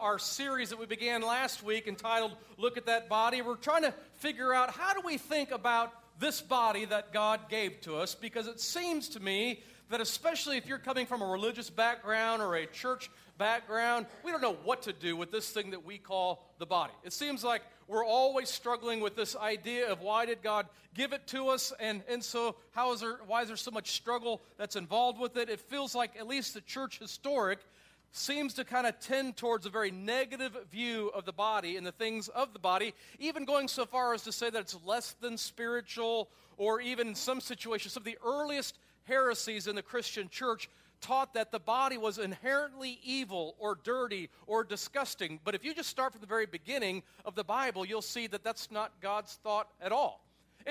[0.00, 3.42] our series that we began last week entitled Look at That Body.
[3.42, 7.80] We're trying to figure out how do we think about this body that God gave
[7.82, 11.70] to us because it seems to me that, especially if you're coming from a religious
[11.70, 15.84] background or a church background, we don't know what to do with this thing that
[15.84, 16.92] we call the body.
[17.04, 21.26] It seems like we're always struggling with this idea of why did God give it
[21.28, 24.76] to us, and, and so how is there, why is there so much struggle that's
[24.76, 25.48] involved with it?
[25.48, 27.60] It feels like at least the church historic
[28.12, 31.92] seems to kind of tend towards a very negative view of the body and the
[31.92, 35.36] things of the body, even going so far as to say that it's less than
[35.36, 40.68] spiritual, or even in some situations, some of the earliest heresies in the Christian church
[41.00, 45.38] taught that the body was inherently evil or dirty or disgusting.
[45.44, 48.42] But if you just start from the very beginning of the Bible, you'll see that
[48.42, 50.24] that's not God's thought at all.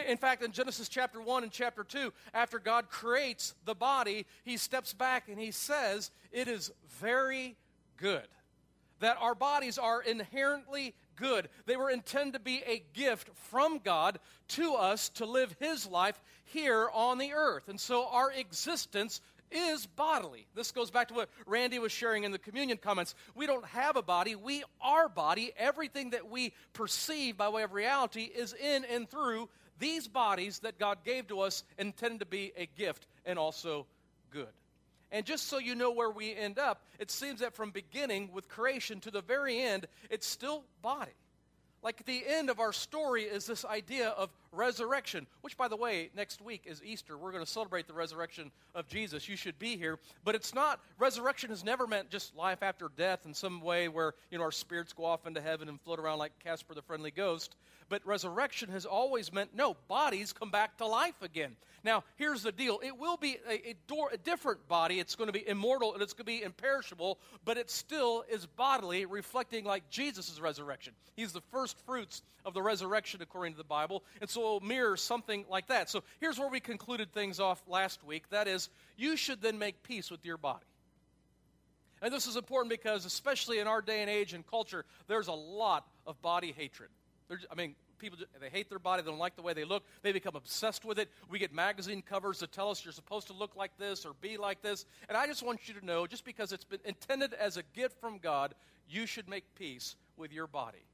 [0.05, 4.57] In fact, in Genesis chapter 1 and chapter 2, after God creates the body, he
[4.57, 7.55] steps back and he says, It is very
[7.97, 8.27] good.
[8.99, 11.49] That our bodies are inherently good.
[11.65, 16.21] They were intended to be a gift from God to us to live His life
[16.45, 17.67] here on the earth.
[17.67, 20.47] And so our existence is bodily.
[20.55, 23.15] This goes back to what Randy was sharing in the communion comments.
[23.35, 25.51] We don't have a body, we are body.
[25.57, 30.79] Everything that we perceive by way of reality is in and through these bodies that
[30.79, 33.85] God gave to us, intended to be a gift and also
[34.31, 34.47] good.
[35.11, 38.49] And just so you know where we end up, it seems that from beginning with
[38.49, 41.11] creation to the very end, it's still body.
[41.83, 46.09] Like the end of our story is this idea of resurrection, which, by the way,
[46.15, 47.17] next week is Easter.
[47.17, 49.29] We're going to celebrate the resurrection of Jesus.
[49.29, 49.99] You should be here.
[50.25, 54.13] But it's not, resurrection has never meant just life after death in some way where,
[54.31, 57.11] you know, our spirits go off into heaven and float around like Casper the Friendly
[57.11, 57.55] Ghost.
[57.89, 61.55] But resurrection has always meant, no, bodies come back to life again.
[61.83, 64.99] Now, here's the deal it will be a, a, door, a different body.
[64.99, 68.45] It's going to be immortal and it's going to be imperishable, but it still is
[68.45, 70.93] bodily, reflecting like Jesus' resurrection.
[71.15, 74.97] He's the first fruits of the resurrection according to the Bible, and so it'll mirror
[74.97, 75.89] something like that.
[75.89, 79.83] So here's where we concluded things off last week that is, you should then make
[79.83, 80.65] peace with your body.
[82.01, 85.33] And this is important because, especially in our day and age and culture, there's a
[85.33, 86.89] lot of body hatred.
[87.27, 89.83] There's, I mean, people they hate their body they don't like the way they look
[90.01, 91.09] they become obsessed with it.
[91.29, 94.37] We get magazine covers that tell us you're supposed to look like this or be
[94.37, 94.85] like this.
[95.09, 97.99] And i just want you to know just because it's been intended as a gift
[97.99, 98.53] from god
[98.89, 100.85] you should make peace with your body.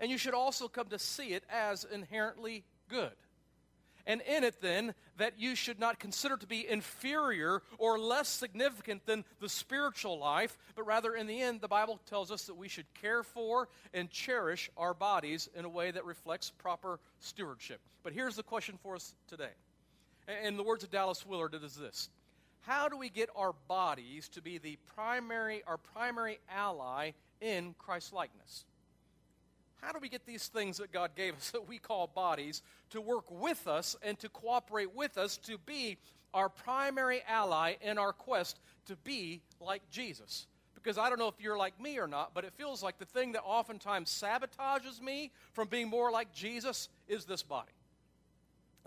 [0.00, 3.12] And you should also come to see it as inherently good
[4.08, 9.04] and in it, then, that you should not consider to be inferior or less significant
[9.04, 12.68] than the spiritual life, but rather, in the end, the Bible tells us that we
[12.68, 17.80] should care for and cherish our bodies in a way that reflects proper stewardship.
[18.02, 19.50] But here's the question for us today.
[20.42, 22.08] In the words of Dallas Willard, it is this
[22.62, 27.10] How do we get our bodies to be the primary, our primary ally
[27.42, 28.64] in Christ likeness?
[29.80, 33.00] How do we get these things that God gave us that we call bodies to
[33.00, 35.98] work with us and to cooperate with us to be
[36.34, 40.46] our primary ally in our quest to be like Jesus?
[40.74, 43.04] Because I don't know if you're like me or not, but it feels like the
[43.04, 47.72] thing that oftentimes sabotages me from being more like Jesus is this body.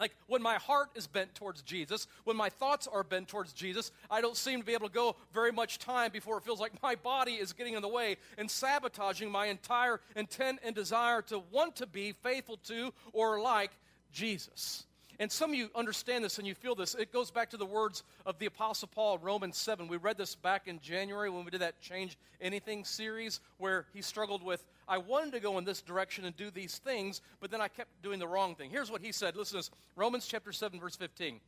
[0.02, 3.92] Like when my heart is bent towards Jesus, when my thoughts are bent towards Jesus,
[4.10, 6.74] I don't seem to be able to go very much time before it feels like
[6.82, 11.44] my body is getting in the way and sabotaging my entire intent and desire to
[11.52, 13.70] want to be faithful to or like
[14.12, 14.88] Jesus.
[15.22, 16.96] And some of you understand this and you feel this.
[16.96, 19.88] It goes back to the words of the Apostle Paul Romans 7.
[19.88, 24.02] We read this back in January when we did that Change Anything series where he
[24.02, 27.62] struggled with, I wanted to go in this direction and do these things, but then
[27.62, 28.72] I kept doing the wrong thing.
[28.72, 29.36] Here's what he said.
[29.36, 31.40] Listen to this Romans chapter 7, verse 15.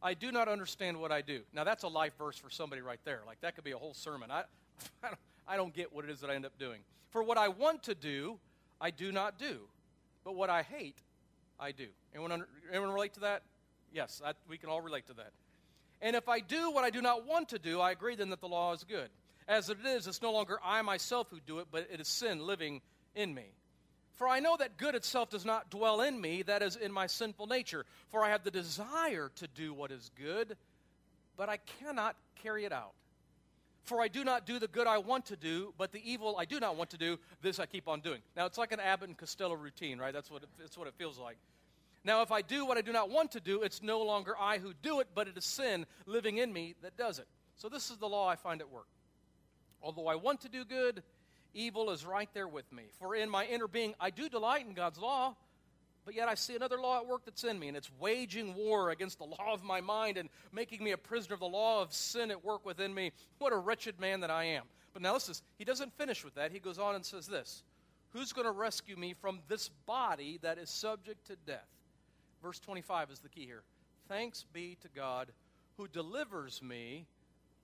[0.00, 1.40] I do not understand what I do.
[1.52, 3.22] Now, that's a life verse for somebody right there.
[3.26, 4.30] Like, that could be a whole sermon.
[4.30, 4.44] I,
[5.02, 6.78] I, don't, I don't get what it is that I end up doing.
[7.10, 8.38] For what I want to do,
[8.80, 9.62] I do not do.
[10.22, 10.98] But what I hate,
[11.58, 11.86] I do.
[12.14, 13.42] Anyone, under, anyone relate to that?
[13.92, 15.32] Yes, I, we can all relate to that.
[16.02, 18.40] And if I do what I do not want to do, I agree then that
[18.40, 19.08] the law is good.
[19.48, 22.40] As it is, it's no longer I myself who do it, but it is sin
[22.40, 22.82] living
[23.14, 23.46] in me.
[24.14, 27.06] For I know that good itself does not dwell in me, that is, in my
[27.06, 27.84] sinful nature.
[28.08, 30.56] For I have the desire to do what is good,
[31.36, 32.92] but I cannot carry it out.
[33.86, 36.44] For I do not do the good I want to do, but the evil I
[36.44, 38.20] do not want to do, this I keep on doing.
[38.36, 40.12] Now, it's like an Abbott and Costello routine, right?
[40.12, 41.36] That's what it, that's what it feels like.
[42.02, 44.58] Now, if I do what I do not want to do, it's no longer I
[44.58, 47.28] who do it, but it is sin living in me that does it.
[47.54, 48.88] So, this is the law I find at work.
[49.80, 51.04] Although I want to do good,
[51.54, 52.84] evil is right there with me.
[52.98, 55.36] For in my inner being, I do delight in God's law
[56.06, 58.90] but yet I see another law at work that's in me, and it's waging war
[58.90, 61.92] against the law of my mind and making me a prisoner of the law of
[61.92, 63.10] sin at work within me.
[63.38, 64.62] What a wretched man that I am.
[64.92, 66.52] But now listen, he doesn't finish with that.
[66.52, 67.64] He goes on and says this
[68.10, 71.66] Who's going to rescue me from this body that is subject to death?
[72.40, 73.64] Verse 25 is the key here.
[74.08, 75.32] Thanks be to God
[75.76, 77.06] who delivers me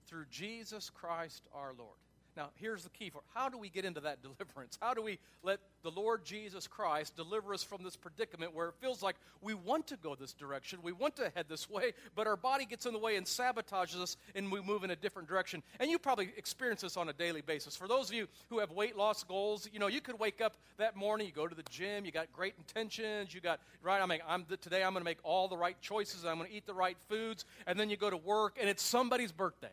[0.08, 1.96] through Jesus Christ our Lord.
[2.36, 4.76] Now, here's the key for how do we get into that deliverance?
[4.80, 8.74] How do we let the Lord Jesus Christ deliver us from this predicament where it
[8.80, 12.26] feels like we want to go this direction, we want to head this way, but
[12.26, 15.28] our body gets in the way and sabotages us and we move in a different
[15.28, 15.62] direction?
[15.80, 17.76] And you probably experience this on a daily basis.
[17.76, 20.56] For those of you who have weight loss goals, you know, you could wake up
[20.78, 24.06] that morning, you go to the gym, you got great intentions, you got, right, I
[24.06, 26.66] mean, I'm, today I'm going to make all the right choices, I'm going to eat
[26.66, 29.72] the right foods, and then you go to work and it's somebody's birthday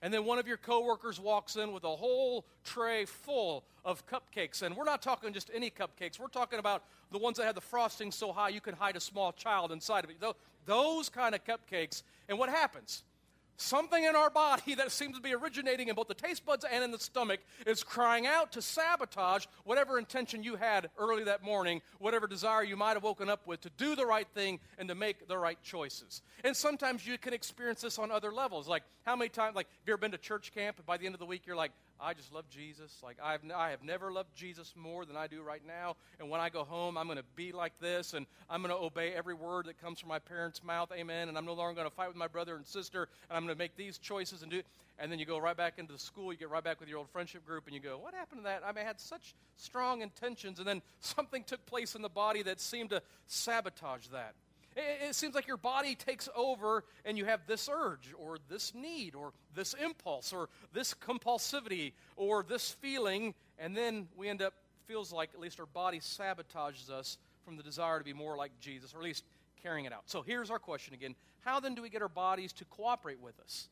[0.00, 4.62] and then one of your coworkers walks in with a whole tray full of cupcakes.
[4.62, 6.20] And we're not talking just any cupcakes.
[6.20, 9.00] We're talking about the ones that have the frosting so high you can hide a
[9.00, 10.16] small child inside of it.
[10.66, 12.02] Those kind of cupcakes.
[12.28, 13.02] And what happens?
[13.60, 16.84] Something in our body that seems to be originating in both the taste buds and
[16.84, 21.82] in the stomach is crying out to sabotage whatever intention you had early that morning,
[21.98, 24.94] whatever desire you might have woken up with to do the right thing and to
[24.94, 26.22] make the right choices.
[26.44, 28.68] And sometimes you can experience this on other levels.
[28.68, 31.06] Like, how many times, like, have you ever been to church camp and by the
[31.06, 32.96] end of the week you're like, I just love Jesus.
[33.02, 35.96] Like, I've, I have never loved Jesus more than I do right now.
[36.20, 38.80] And when I go home, I'm going to be like this, and I'm going to
[38.80, 40.90] obey every word that comes from my parents' mouth.
[40.92, 41.28] Amen.
[41.28, 43.54] And I'm no longer going to fight with my brother and sister, and I'm going
[43.54, 44.66] to make these choices and do it.
[45.00, 46.98] And then you go right back into the school, you get right back with your
[46.98, 48.62] old friendship group, and you go, What happened to that?
[48.64, 52.42] I, mean, I had such strong intentions, and then something took place in the body
[52.42, 54.34] that seemed to sabotage that.
[54.78, 59.16] It, seems like your body takes over and you have this urge or this need
[59.16, 64.54] or this impulse or this compulsivity or this feeling, and then we end up,
[64.86, 68.52] feels like at least our body sabotages us from the desire to be more like
[68.60, 69.24] Jesus, or at least
[69.62, 70.02] carrying it out.
[70.06, 73.38] So here's our question again How then do we get our bodies to cooperate with
[73.40, 73.68] us?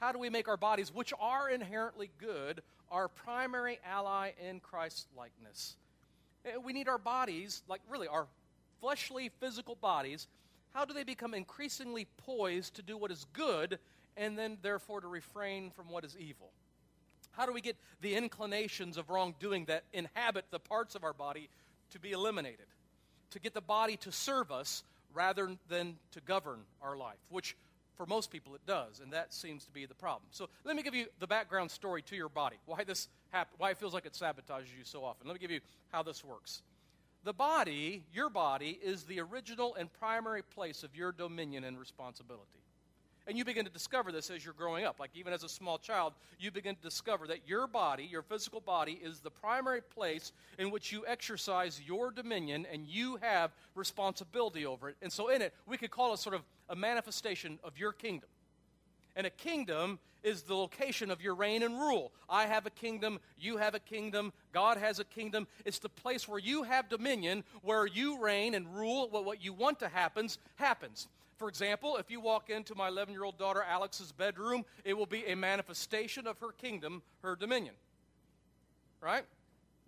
[0.00, 5.06] How do we make our bodies, which are inherently good, our primary ally in Christ's
[5.16, 5.76] likeness?
[6.44, 8.28] Eh, we need our bodies, like really our
[8.80, 10.26] fleshly, physical bodies,
[10.74, 13.78] how do they become increasingly poised to do what is good
[14.16, 16.50] and then therefore to refrain from what is evil?
[17.32, 21.48] How do we get the inclinations of wrongdoing that inhabit the parts of our body
[21.90, 22.66] to be eliminated?
[23.30, 24.82] To get the body to serve us
[25.14, 27.56] rather than to govern our life, which
[27.96, 30.24] for most people it does, and that seems to be the problem.
[30.30, 33.70] So let me give you the background story to your body, why this hap- why
[33.70, 35.26] it feels like it sabotages you so often.
[35.26, 35.60] Let me give you
[35.90, 36.62] how this works.
[37.24, 42.60] The body, your body, is the original and primary place of your dominion and responsibility.
[43.26, 44.98] And you begin to discover this as you're growing up.
[44.98, 48.60] Like even as a small child, you begin to discover that your body, your physical
[48.60, 54.64] body, is the primary place in which you exercise your dominion and you have responsibility
[54.64, 54.96] over it.
[55.02, 58.30] And so in it, we could call it sort of a manifestation of your kingdom.
[59.14, 62.12] And a kingdom is the location of your reign and rule.
[62.28, 65.46] I have a kingdom, you have a kingdom, God has a kingdom.
[65.64, 69.08] It's the place where you have dominion, where you reign and rule.
[69.10, 71.08] What you want to happens, happens.
[71.38, 75.06] For example, if you walk into my 11 year old daughter Alex's bedroom, it will
[75.06, 77.74] be a manifestation of her kingdom, her dominion.
[79.00, 79.24] Right?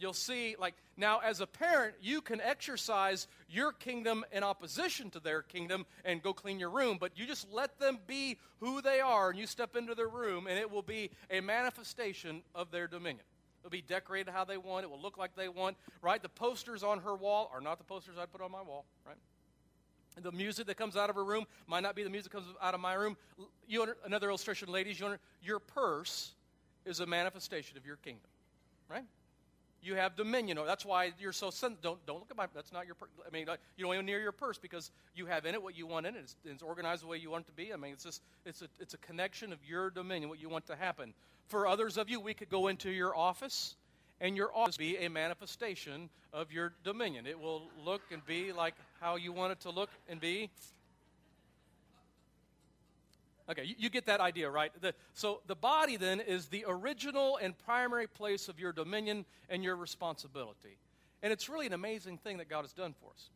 [0.00, 5.20] You'll see, like, now as a parent, you can exercise your kingdom in opposition to
[5.20, 9.00] their kingdom and go clean your room, but you just let them be who they
[9.00, 12.86] are and you step into their room and it will be a manifestation of their
[12.86, 13.24] dominion.
[13.60, 16.22] It'll be decorated how they want, it will look like they want, right?
[16.22, 19.16] The posters on her wall are not the posters I'd put on my wall, right?
[20.20, 22.54] The music that comes out of her room might not be the music that comes
[22.60, 23.16] out of my room.
[23.66, 26.32] You, another illustration, ladies, you, your purse
[26.84, 28.28] is a manifestation of your kingdom,
[28.88, 29.04] right?
[29.82, 30.58] You have dominion.
[30.66, 32.46] That's why you're so sen- don't don't look at my.
[32.54, 32.96] That's not your.
[33.26, 33.46] I mean,
[33.76, 36.16] you don't even near your purse because you have in it what you want in
[36.16, 36.20] it.
[36.20, 37.72] It's, it's, organized the way you want it to be.
[37.72, 40.66] I mean, it's just it's a it's a connection of your dominion, what you want
[40.66, 41.14] to happen.
[41.48, 43.76] For others of you, we could go into your office,
[44.20, 47.26] and your office be a manifestation of your dominion.
[47.26, 50.50] It will look and be like how you want it to look and be.
[53.50, 54.70] Okay, you, you, get that idea, right?
[54.80, 59.64] The, so the body then is the original and primary place of your dominion and
[59.64, 60.78] your responsibility.
[61.22, 63.30] And it's really an amazing thing that God has done for us.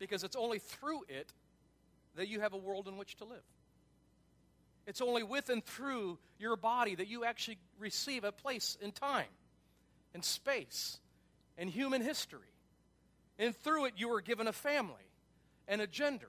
[0.00, 1.32] Because it's only through it
[2.16, 3.44] that you have a world in which to live.
[4.86, 9.28] It's only with and through your body that you actually receive a place in time,
[10.14, 10.98] and space,
[11.56, 12.40] and human history.
[13.38, 14.94] And through it, you are given a family
[15.68, 16.28] and a gender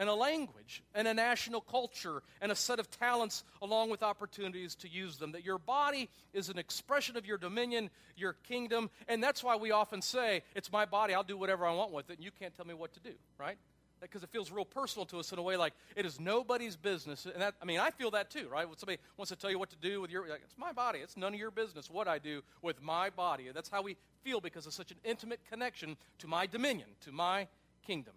[0.00, 4.74] and a language and a national culture and a set of talents along with opportunities
[4.76, 5.32] to use them.
[5.32, 9.70] That your body is an expression of your dominion, your kingdom, and that's why we
[9.70, 12.56] often say, It's my body, I'll do whatever I want with it, and you can't
[12.56, 13.58] tell me what to do, right?
[14.00, 17.26] because it feels real personal to us in a way like it is nobody's business.
[17.26, 18.66] And that, I mean, I feel that too, right?
[18.66, 21.00] When somebody wants to tell you what to do with your, like, it's my body.
[21.00, 23.48] It's none of your business what I do with my body.
[23.52, 27.46] That's how we feel because of such an intimate connection to my dominion, to my
[27.86, 28.14] kingdom.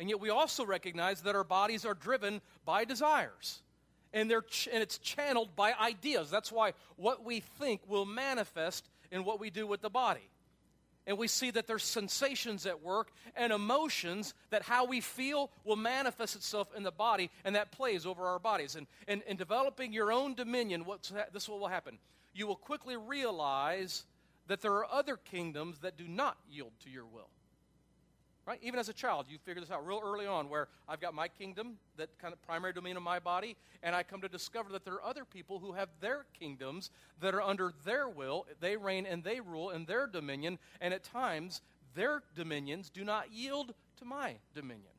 [0.00, 3.62] And yet we also recognize that our bodies are driven by desires.
[4.12, 6.30] And, they're ch- and it's channeled by ideas.
[6.30, 10.30] That's why what we think will manifest in what we do with the body
[11.06, 15.76] and we see that there's sensations at work and emotions that how we feel will
[15.76, 19.92] manifest itself in the body and that plays over our bodies and in, in, developing
[19.92, 21.98] your own dominion what's ha- this will happen
[22.32, 24.04] you will quickly realize
[24.46, 27.28] that there are other kingdoms that do not yield to your will
[28.46, 28.58] Right?
[28.62, 31.28] Even as a child, you figure this out real early on where I've got my
[31.28, 34.84] kingdom, that kind of primary domain of my body, and I come to discover that
[34.84, 38.46] there are other people who have their kingdoms that are under their will.
[38.60, 41.62] They reign and they rule in their dominion, and at times
[41.94, 44.93] their dominions do not yield to my dominion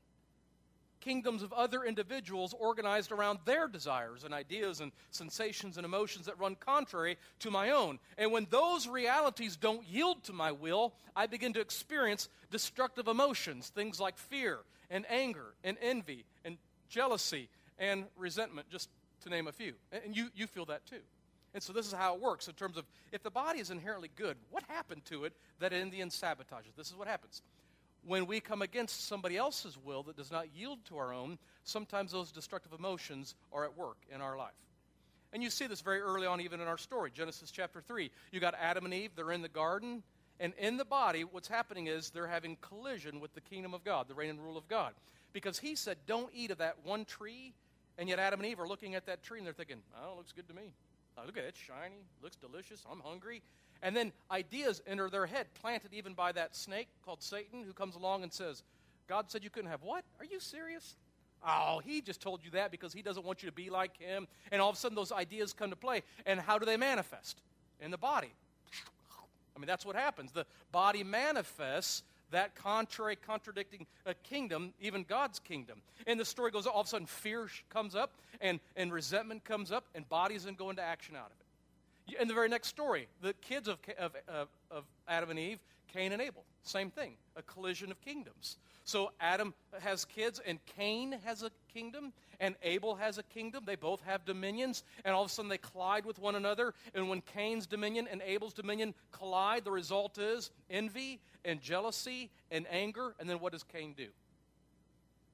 [1.05, 6.38] kingdoms of other individuals organized around their desires and ideas and sensations and emotions that
[6.39, 8.00] run contrary to my own.
[8.17, 13.69] And when those realities don't yield to my will, I begin to experience destructive emotions,
[13.69, 14.59] things like fear
[14.89, 16.57] and anger and envy and
[16.89, 18.89] jealousy and resentment, just
[19.24, 19.74] to name a few.
[19.91, 21.01] And you, you feel that too.
[21.53, 24.09] And so this is how it works in terms of if the body is inherently
[24.15, 26.75] good, what happened to it that in the end sabotages?
[26.75, 27.43] This is what happens
[28.05, 32.12] when we come against somebody else's will that does not yield to our own, sometimes
[32.12, 34.53] those destructive emotions are at work in our life.
[35.33, 38.09] And you see this very early on, even in our story, Genesis chapter 3.
[38.31, 40.03] You got Adam and Eve, they're in the garden,
[40.39, 44.07] and in the body, what's happening is they're having collision with the kingdom of God,
[44.07, 44.93] the reign and rule of God.
[45.33, 47.53] Because he said, Don't eat of that one tree,
[47.97, 50.17] and yet Adam and Eve are looking at that tree and they're thinking, Oh, it
[50.17, 50.74] looks good to me.
[51.25, 53.41] Look at it, it's shiny, looks delicious, I'm hungry.
[53.81, 57.95] And then ideas enter their head, planted even by that snake called Satan, who comes
[57.95, 58.63] along and says,
[59.07, 60.03] God said you couldn't have what?
[60.19, 60.95] Are you serious?
[61.48, 64.27] Oh, he just told you that because he doesn't want you to be like him.
[64.51, 66.01] And all of a sudden, those ideas come to play.
[66.25, 67.39] And how do they manifest?
[67.79, 68.31] In the body.
[69.55, 70.31] I mean, that's what happens.
[70.31, 72.03] The body manifests
[72.36, 75.82] that contrary, contradicting a uh, kingdom, even God's kingdom.
[76.08, 78.12] And the story goes, all of a sudden, fear comes up,
[78.42, 82.22] and, and resentment comes up, and bodies then go into action out of it.
[82.22, 85.60] In the very next story, the kids of, of, of Adam and Eve,
[85.92, 88.58] Cain and Abel, same thing, a collision of kingdoms.
[88.84, 93.63] So Adam has kids, and Cain has a kingdom, and Abel has a kingdom.
[93.65, 96.74] They both have dominions, and all of a sudden they collide with one another.
[96.94, 102.65] And when Cain's dominion and Abel's dominion collide, the result is envy and jealousy and
[102.72, 103.15] anger.
[103.20, 104.08] And then what does Cain do?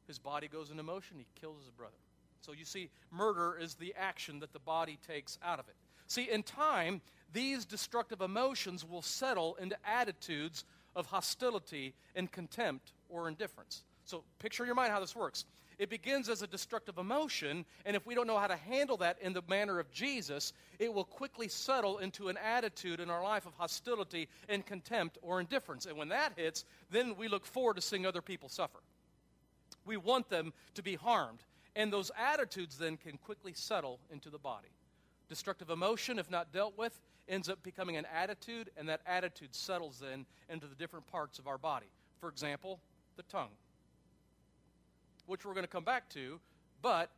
[0.08, 1.94] His body goes into motion, he kills his brother.
[2.42, 5.76] So you see, murder is the action that the body takes out of it.
[6.08, 13.28] See, in time, these destructive emotions will settle into attitudes of hostility and contempt or
[13.28, 13.84] indifference.
[14.06, 15.46] So, picture in your mind how this works.
[15.82, 19.18] It begins as a destructive emotion, and if we don't know how to handle that
[19.20, 23.48] in the manner of Jesus, it will quickly settle into an attitude in our life
[23.48, 25.88] of hostility and contempt or indifference.
[25.88, 28.80] And when that hits, then we look forward to seeing other people suffer.
[29.84, 31.40] We want them to be harmed.
[31.76, 34.68] And those attitudes then can quickly settle into the body.
[35.30, 37.00] Destructive emotion, if not dealt with,
[37.32, 41.48] ends up becoming an attitude, and that attitude settles then into the different parts of
[41.48, 41.88] our body.
[42.20, 42.80] For example,
[43.16, 43.52] the tongue,
[45.26, 46.40] which we're going to come back to,
[46.82, 47.10] but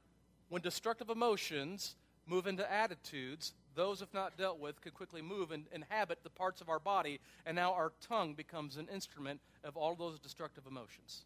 [0.49, 1.95] when destructive emotions
[2.27, 6.61] move into attitudes, those, if not dealt with, could quickly move and inhabit the parts
[6.61, 11.23] of our body, and now our tongue becomes an instrument of all those destructive emotions.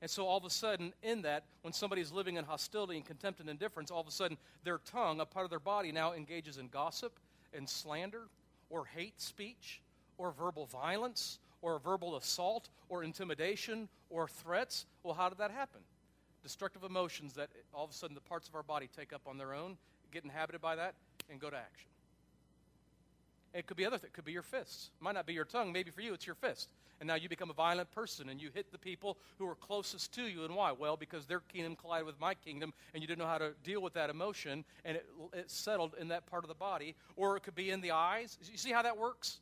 [0.00, 3.40] And so all of a sudden, in that, when somebody's living in hostility and contempt
[3.40, 6.58] and indifference, all of a sudden their tongue, a part of their body, now engages
[6.58, 7.18] in gossip
[7.54, 8.22] and slander
[8.70, 9.80] or hate speech
[10.18, 14.86] or verbal violence or verbal assault or intimidation or threats.
[15.02, 15.80] Well, how did that happen?
[16.42, 19.38] Destructive emotions that all of a sudden the parts of our body take up on
[19.38, 19.76] their own,
[20.12, 20.94] get inhabited by that,
[21.30, 21.88] and go to action.
[23.56, 24.10] It could be other things.
[24.10, 24.90] It could be your fists.
[25.00, 25.72] It might not be your tongue.
[25.72, 26.68] Maybe for you it's your fist
[27.00, 30.12] and now you become a violent person and you hit the people who are closest
[30.14, 30.44] to you.
[30.44, 30.72] And why?
[30.72, 33.82] Well, because their kingdom collided with my kingdom and you didn't know how to deal
[33.82, 36.94] with that emotion and it, it settled in that part of the body.
[37.16, 38.38] Or it could be in the eyes.
[38.50, 39.40] You see how that works?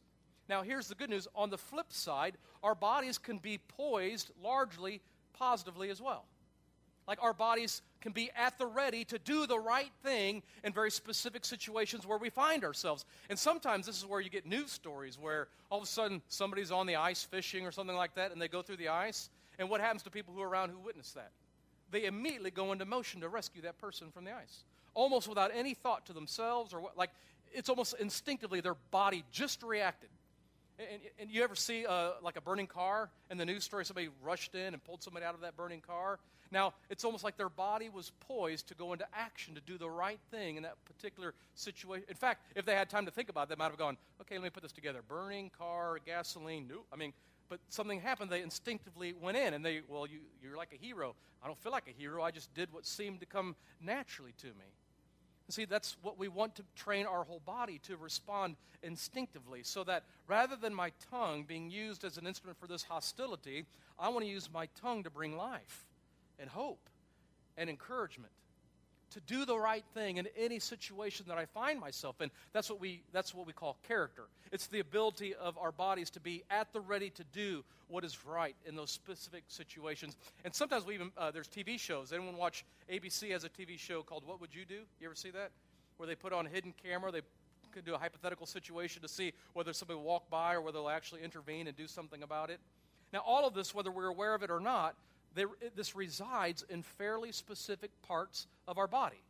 [0.48, 1.28] Now, here's the good news.
[1.34, 5.00] On the flip side, our bodies can be poised largely
[5.32, 6.26] positively as well.
[7.06, 10.90] Like our bodies can be at the ready to do the right thing in very
[10.90, 13.06] specific situations where we find ourselves.
[13.30, 16.70] And sometimes this is where you get news stories where all of a sudden somebody's
[16.70, 19.30] on the ice fishing or something like that and they go through the ice.
[19.58, 21.30] And what happens to people who are around who witness that?
[21.90, 25.72] They immediately go into motion to rescue that person from the ice, almost without any
[25.72, 27.10] thought to themselves or what, like
[27.54, 30.10] it's almost instinctively their body just reacted.
[30.78, 33.84] And, and you ever see uh, like a burning car in the news story?
[33.84, 36.18] Somebody rushed in and pulled somebody out of that burning car.
[36.50, 39.88] Now, it's almost like their body was poised to go into action to do the
[39.88, 42.06] right thing in that particular situation.
[42.08, 44.36] In fact, if they had time to think about it, they might have gone, okay,
[44.36, 45.00] let me put this together.
[45.06, 46.86] Burning car, gasoline, nope.
[46.92, 47.12] I mean,
[47.48, 48.30] but something happened.
[48.30, 51.14] They instinctively went in and they, well, you, you're like a hero.
[51.42, 52.22] I don't feel like a hero.
[52.22, 54.66] I just did what seemed to come naturally to me.
[55.50, 60.04] See, that's what we want to train our whole body to respond instinctively, so that
[60.26, 63.66] rather than my tongue being used as an instrument for this hostility,
[63.98, 65.84] I want to use my tongue to bring life
[66.38, 66.88] and hope
[67.56, 68.32] and encouragement
[69.14, 72.30] to do the right thing in any situation that I find myself in.
[72.52, 74.24] That's what we, that's what we call character.
[74.50, 78.24] It's the ability of our bodies to be at the ready to do what is
[78.26, 80.16] right in those specific situations.
[80.44, 82.12] And sometimes we even, uh, there's TV shows.
[82.12, 84.80] Anyone watch ABC has a TV show called What Would You Do?
[85.00, 85.50] You ever see that?
[85.96, 87.22] Where they put on a hidden camera, they
[87.72, 90.88] could do a hypothetical situation to see whether somebody will walk by or whether they'll
[90.88, 92.58] actually intervene and do something about it.
[93.12, 94.96] Now, all of this, whether we're aware of it or not,
[95.74, 99.22] this resides in fairly specific parts of our body.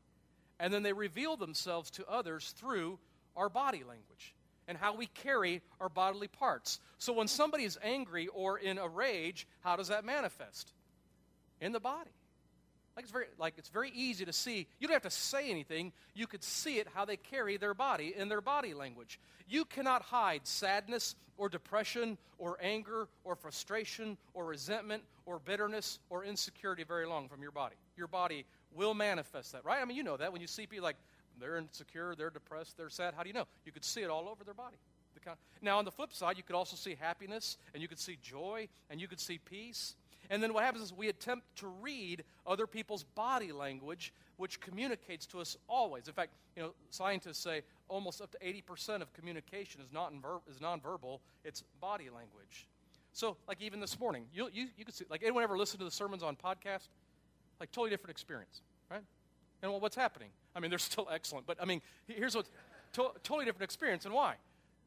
[0.61, 2.99] And then they reveal themselves to others through
[3.37, 4.35] our body language
[4.67, 6.81] and how we carry our bodily parts.
[6.99, 10.73] So when somebody is angry or in a rage, how does that manifest?
[11.61, 12.11] In the body.
[12.97, 14.67] Like it's very like it's very easy to see.
[14.79, 15.93] You don't have to say anything.
[16.15, 19.19] You could see it how they carry their body in their body language.
[19.49, 26.25] You cannot hide sadness or depression or anger or frustration or resentment or bitterness or
[26.25, 27.77] insecurity very long from your body.
[27.97, 29.83] Your body will manifest that, right?
[29.83, 30.97] I mean, you know that when you see people like
[31.41, 33.15] they're insecure, they're depressed, they're sad.
[33.17, 33.47] How do you know?
[33.65, 34.77] You could see it all over their body.
[35.63, 38.69] Now, on the flip side, you could also see happiness, and you could see joy,
[38.91, 39.95] and you could see peace.
[40.31, 45.27] And then what happens is we attempt to read other people's body language, which communicates
[45.27, 46.09] to us always.
[46.09, 50.13] In fact, you know, scientists say almost up to 80% of communication is not
[50.49, 52.67] is nonverbal, it's body language.
[53.13, 55.85] So, like even this morning, you, you, you could see, like anyone ever listen to
[55.85, 56.89] the sermons on podcast?
[57.61, 59.03] Like totally different experience, right?
[59.63, 60.31] And well, what's happening?
[60.55, 62.47] I mean, they're still excellent, but I mean, here's what
[62.95, 64.05] to, totally different experience.
[64.05, 64.35] And why?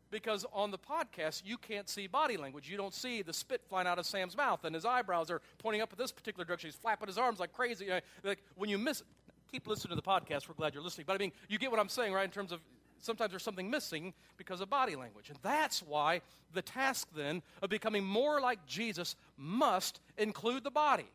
[0.09, 2.69] Because on the podcast, you can't see body language.
[2.69, 5.81] You don't see the spit flying out of Sam's mouth and his eyebrows are pointing
[5.81, 6.69] up at this particular direction.
[6.69, 7.89] He's flapping his arms like crazy.
[8.23, 9.03] Like when you miss
[9.51, 10.47] keep listening to the podcast.
[10.47, 11.05] We're glad you're listening.
[11.07, 12.25] But I mean, you get what I'm saying, right?
[12.25, 12.59] In terms of
[12.99, 15.29] sometimes there's something missing because of body language.
[15.29, 16.21] And that's why
[16.53, 21.07] the task then of becoming more like Jesus must include the body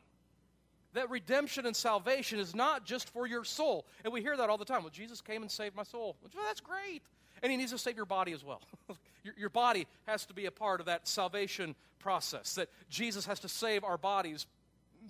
[0.95, 3.87] that redemption and salvation is not just for your soul.
[4.05, 4.83] And we hear that all the time.
[4.83, 6.17] Well, Jesus came and saved my soul.
[6.23, 7.03] Well, that's great.
[7.43, 8.61] And he needs to save your body as well.
[9.25, 13.41] your, your body has to be a part of that salvation process, that Jesus has
[13.41, 14.47] to save our bodies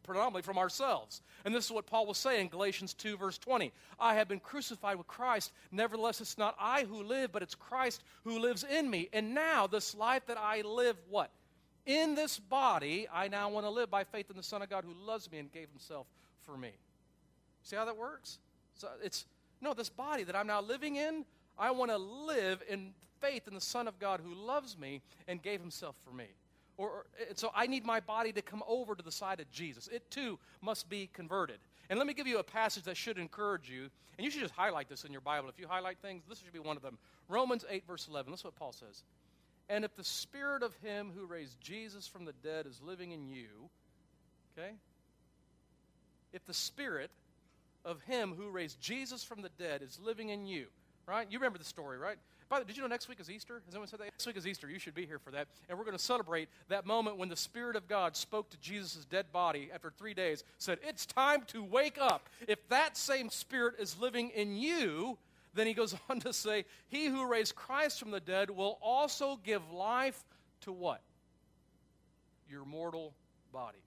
[0.03, 1.23] predominantly from ourselves.
[1.45, 3.73] And this is what Paul was saying, in Galatians 2, verse 20.
[4.01, 5.53] I have been crucified with Christ.
[5.71, 9.09] Nevertheless, it's not I who live, but it's Christ who lives in me.
[9.13, 11.31] And now, this life that I live, what?
[11.85, 14.85] In this body, I now want to live by faith in the Son of God
[14.85, 16.07] who loves me and gave himself
[16.43, 16.71] for me.
[17.65, 18.39] See how that works?
[18.75, 19.27] So it's
[19.61, 21.25] no, this body that I'm now living in,
[21.59, 25.43] I want to live in faith in the Son of God who loves me and
[25.43, 26.27] gave himself for me.
[26.77, 29.89] Or, or so I need my body to come over to the side of Jesus.
[29.89, 31.59] It too must be converted.
[31.91, 33.91] And let me give you a passage that should encourage you.
[34.19, 35.49] And you should just highlight this in your Bible.
[35.49, 36.99] If you highlight things, this should be one of them.
[37.29, 38.33] Romans 8, verse 11.
[38.33, 39.03] That's what Paul says.
[39.69, 43.29] And if the spirit of him who raised Jesus from the dead is living in
[43.29, 43.71] you,
[44.59, 44.73] okay?
[46.33, 47.11] If the spirit
[47.85, 50.67] of him who raised Jesus from the dead is living in you,
[51.07, 51.27] right?
[51.31, 52.17] You remember the story, right?
[52.49, 53.63] By the, way, did you know next week is Easter?
[53.65, 54.05] Has anyone said that?
[54.05, 54.69] Next week is Easter.
[54.69, 55.49] You should be here for that.
[55.69, 59.07] And we're going to celebrate that moment when the Spirit of God spoke to Jesus'
[59.07, 62.29] dead body after three days, said, It's time to wake up.
[62.47, 65.17] If that same Spirit is living in you,
[65.55, 69.41] then he goes on to say, He who raised Christ from the dead will also
[69.43, 70.23] give life
[70.63, 71.01] to what?
[72.51, 73.15] Your mortal
[73.51, 73.81] bodies.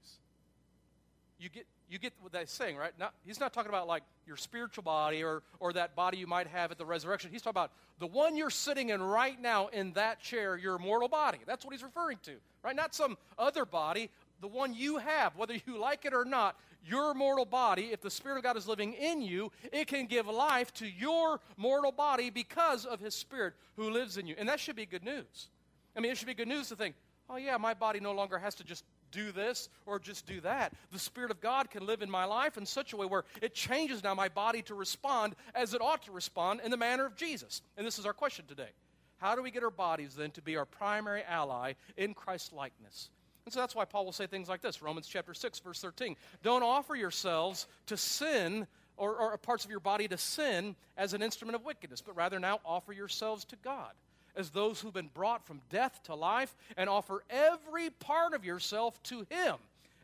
[1.38, 2.91] You get, you get what that's saying, right?
[3.00, 6.48] Not, he's not talking about like your spiritual body or, or that body you might
[6.48, 7.30] have at the resurrection.
[7.32, 11.08] He's talking about the one you're sitting in right now in that chair, your mortal
[11.08, 11.39] body.
[11.45, 12.76] That's what he's referring to, right?
[12.76, 14.10] Not some other body,
[14.41, 18.12] the one you have, whether you like it or not, your mortal body, if the
[18.12, 22.30] Spirit of God is living in you, it can give life to your mortal body
[22.30, 24.36] because of His Spirit who lives in you.
[24.38, 25.50] And that should be good news.
[25.95, 26.95] I mean, it should be good news to think,
[27.30, 28.84] oh, yeah, my body no longer has to just
[29.15, 30.73] do this or just do that.
[30.91, 33.54] The Spirit of God can live in my life in such a way where it
[33.54, 37.15] changes now my body to respond as it ought to respond in the manner of
[37.15, 37.62] Jesus.
[37.78, 38.69] And this is our question today.
[39.17, 43.10] How do we get our bodies then to be our primary ally in Christ likeness?
[43.45, 46.15] And so that's why Paul will say things like this Romans chapter 6, verse 13.
[46.43, 51.21] Don't offer yourselves to sin or, or parts of your body to sin as an
[51.21, 53.91] instrument of wickedness, but rather now offer yourselves to God
[54.36, 59.02] as those who've been brought from death to life, and offer every part of yourself
[59.04, 59.56] to Him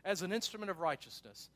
[0.04, 1.48] as an instrument of righteousness.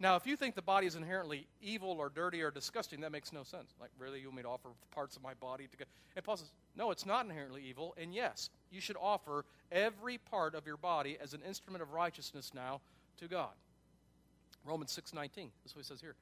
[0.00, 3.32] Now, if you think the body is inherently evil or dirty or disgusting, that makes
[3.32, 3.72] no sense.
[3.80, 5.86] Like, really, you want me to offer parts of my body to God?
[6.16, 7.94] And Paul says, no, it's not inherently evil.
[7.96, 12.50] And yes, you should offer every part of your body as an instrument of righteousness
[12.52, 12.80] now
[13.18, 13.52] to God.
[14.64, 15.50] Romans 6:19.
[15.62, 16.16] That's what he says here.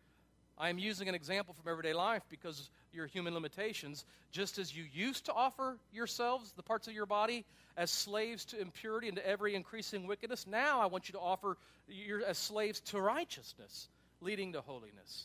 [0.58, 4.84] I am using an example from everyday life because your human limitations, just as you
[4.92, 7.44] used to offer yourselves, the parts of your body,
[7.76, 11.56] as slaves to impurity and to every increasing wickedness, now I want you to offer
[11.88, 13.88] you as slaves to righteousness,
[14.20, 15.24] leading to holiness.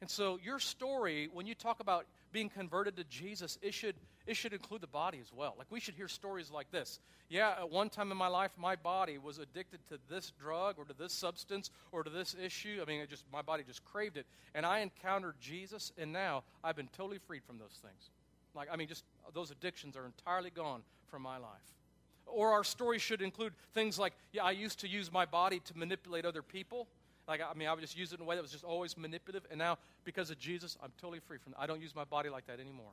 [0.00, 3.94] And so your story, when you talk about being converted to Jesus, it should
[4.28, 5.54] it should include the body as well.
[5.56, 7.00] Like we should hear stories like this.
[7.30, 10.84] Yeah, at one time in my life, my body was addicted to this drug or
[10.84, 12.80] to this substance or to this issue.
[12.82, 16.44] I mean, it just my body just craved it, and I encountered Jesus, and now
[16.62, 18.10] I've been totally freed from those things.
[18.54, 21.64] Like I mean, just those addictions are entirely gone from my life.
[22.26, 25.78] Or our story should include things like, yeah, I used to use my body to
[25.78, 26.86] manipulate other people.
[27.26, 28.98] Like, I mean, I would just use it in a way that was just always
[28.98, 29.48] manipulative.
[29.50, 31.60] And now, because of Jesus, I'm totally free from that.
[31.60, 32.90] I don't use my body like that anymore.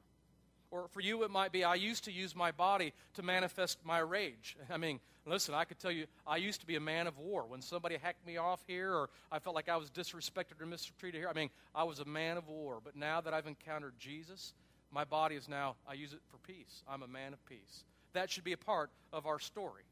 [0.76, 4.00] Or for you, it might be I used to use my body to manifest my
[4.00, 4.58] rage.
[4.70, 7.46] I mean, listen, I could tell you, I used to be a man of war.
[7.48, 11.22] When somebody hacked me off here, or I felt like I was disrespected or mistreated
[11.22, 12.80] here, I mean, I was a man of war.
[12.84, 14.54] But now that I've encountered Jesus,
[14.92, 16.84] my body is now, I use it for peace.
[16.90, 17.86] I'm a man of peace.
[18.12, 19.84] That should be a part of our story.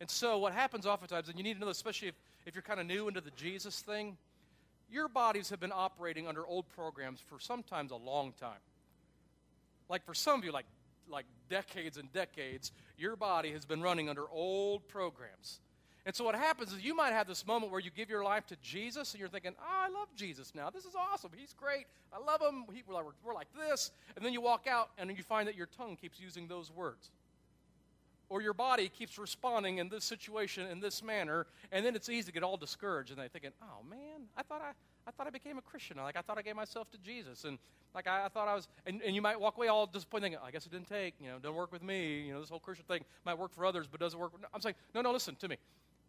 [0.00, 2.14] And so, what happens oftentimes, and you need to know, this, especially if,
[2.46, 4.16] if you're kind of new into the Jesus thing,
[4.90, 8.60] your bodies have been operating under old programs for sometimes a long time.
[9.88, 10.66] Like for some of you, like,
[11.08, 15.60] like decades and decades, your body has been running under old programs.
[16.06, 18.46] And so what happens is you might have this moment where you give your life
[18.46, 20.70] to Jesus and you're thinking, oh, I love Jesus now.
[20.70, 21.32] This is awesome.
[21.36, 21.86] He's great.
[22.12, 22.64] I love him.
[22.72, 23.90] He, we're, like, we're like this.
[24.14, 27.10] And then you walk out and you find that your tongue keeps using those words.
[28.28, 31.46] Or your body keeps responding in this situation in this manner.
[31.72, 34.62] And then it's easy to get all discouraged and they're thinking, oh, man, I thought
[34.62, 34.72] I,
[35.06, 35.96] I thought I became a Christian.
[35.98, 37.58] Like I thought I gave myself to Jesus, and
[37.94, 38.68] like I, I thought I was.
[38.86, 41.14] And, and, you might walk away all disappointed, thinking, I guess it didn't take.
[41.20, 42.22] You know, don't work with me.
[42.22, 44.32] You know, this whole Christian thing might work for others, but doesn't work.
[44.52, 45.12] I'm saying, no, no.
[45.12, 45.56] Listen to me.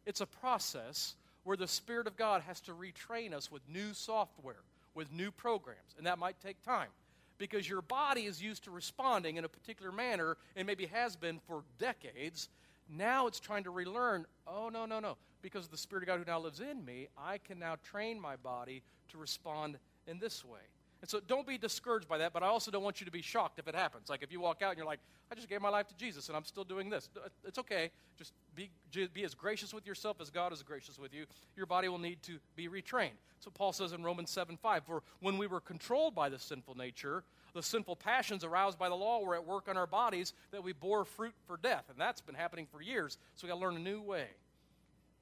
[0.05, 4.63] It's a process where the Spirit of God has to retrain us with new software,
[4.95, 6.89] with new programs, and that might take time
[7.37, 11.39] because your body is used to responding in a particular manner and maybe has been
[11.47, 12.49] for decades.
[12.89, 14.25] Now it's trying to relearn.
[14.47, 17.07] Oh, no, no, no because of the Spirit of God who now lives in me,
[17.17, 20.59] I can now train my body to respond in this way.
[21.01, 23.21] And so don't be discouraged by that, but I also don't want you to be
[23.21, 24.09] shocked if it happens.
[24.09, 24.99] Like if you walk out and you're like,
[25.31, 27.09] I just gave my life to Jesus and I'm still doing this.
[27.15, 27.91] Uh, it's okay.
[28.17, 28.71] Just be,
[29.13, 31.25] be as gracious with yourself as God is gracious with you.
[31.55, 33.19] Your body will need to be retrained.
[33.39, 36.75] So Paul says in Romans 7 5, For when we were controlled by the sinful
[36.75, 37.23] nature,
[37.53, 40.73] the sinful passions aroused by the law were at work on our bodies that we
[40.73, 41.85] bore fruit for death.
[41.89, 43.17] And that's been happening for years.
[43.35, 44.27] So we got to learn a new way.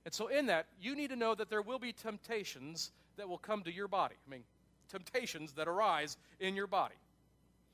[0.06, 3.40] And so, in that, you need to know that there will be temptations that will
[3.40, 4.16] come to your body.
[4.28, 4.44] I mean,
[4.90, 6.96] temptations that arise in your body.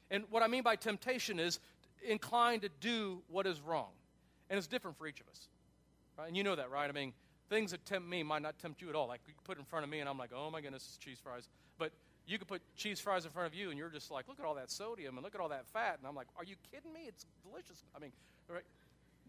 [0.10, 1.60] And what I mean by temptation is
[2.08, 3.90] inclined to do what is wrong.
[4.50, 5.48] And it's different for each of us.
[6.18, 6.28] Right?
[6.28, 6.90] And you know that, right?
[6.90, 7.14] I mean,
[7.50, 9.08] things that tempt me might not tempt you at all.
[9.08, 11.20] Like, you put in front of me, and I'm like, oh my goodness, it's cheese
[11.22, 11.48] fries.
[11.78, 11.92] But
[12.28, 14.46] you could put cheese fries in front of you, and you're just like, look at
[14.46, 15.98] all that sodium and look at all that fat.
[15.98, 17.02] And I'm like, are you kidding me?
[17.08, 17.84] It's delicious.
[17.96, 18.12] I mean,
[18.48, 18.64] right?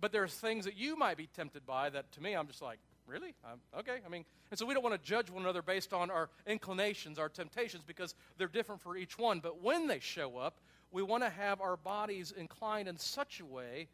[0.00, 2.78] But there's things that you might be tempted by that to me, I'm just like,
[3.06, 3.34] Really?
[3.44, 3.98] Um, okay.
[4.06, 7.18] I mean, and so we don't want to judge one another based on our inclinations,
[7.18, 9.40] our temptations, because they're different for each one.
[9.40, 10.60] But when they show up,
[10.90, 13.88] we want to have our bodies inclined in such a way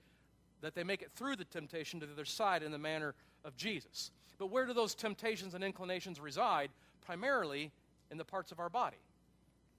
[0.60, 3.56] that they make it through the temptation to the other side in the manner of
[3.56, 4.10] Jesus.
[4.38, 6.70] But where do those temptations and inclinations reside?
[7.04, 7.72] Primarily
[8.10, 8.98] in the parts of our body,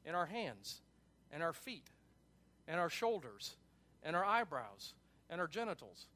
[0.06, 0.82] in our hands,
[1.32, 1.88] and our feet,
[2.68, 3.56] and our shoulders,
[4.04, 4.94] and our eyebrows,
[5.30, 6.08] and our genitals.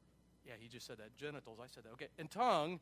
[0.46, 1.16] Yeah, he just said that.
[1.16, 1.92] Genitals, I said that.
[1.92, 2.08] Okay.
[2.18, 2.80] And tongue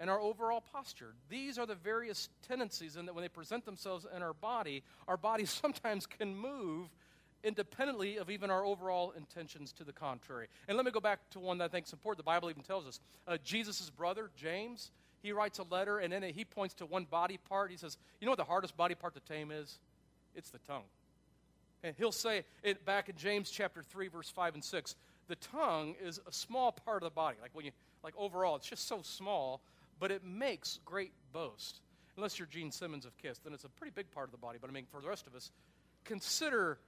[0.00, 1.14] and our overall posture.
[1.28, 5.16] These are the various tendencies and that when they present themselves in our body, our
[5.16, 6.88] body sometimes can move
[7.44, 10.48] independently of even our overall intentions to the contrary.
[10.66, 12.24] And let me go back to one that I think is important.
[12.24, 13.00] The Bible even tells us.
[13.28, 14.90] Uh, Jesus' brother, James,
[15.22, 17.70] he writes a letter, and in it he points to one body part.
[17.70, 19.78] He says, You know what the hardest body part to tame is?
[20.34, 20.84] It's the tongue.
[21.82, 24.96] And he'll say it back in James chapter 3, verse 5 and 6.
[25.28, 27.36] The tongue is a small part of the body.
[27.40, 29.60] Like when you, like overall, it's just so small
[29.98, 31.80] but it makes great boast.
[32.16, 34.58] Unless you're Gene Simmons of Kiss, then it's a pretty big part of the body.
[34.60, 35.50] But I mean, for the rest of us,
[36.04, 36.78] consider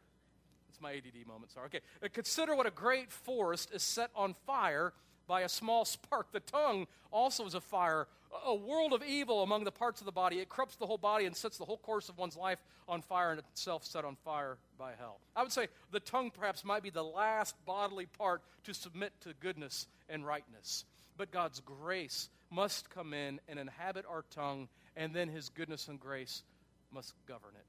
[0.77, 1.67] it's my ADD moment, sorry.
[1.67, 1.81] Okay.
[2.03, 4.93] Uh, consider what a great forest is set on fire
[5.27, 6.31] by a small spark.
[6.33, 8.09] The tongue also is a fire,
[8.45, 10.39] a world of evil among the parts of the body.
[10.39, 13.31] It corrupts the whole body and sets the whole course of one's life on fire
[13.31, 15.19] and itself set on fire by hell.
[15.35, 19.33] I would say the tongue perhaps might be the last bodily part to submit to
[19.41, 20.85] goodness and rightness.
[21.17, 26.01] But God's grace must come in and inhabit our tongue, and then his goodness and
[26.01, 26.43] grace
[26.93, 27.65] must govern it.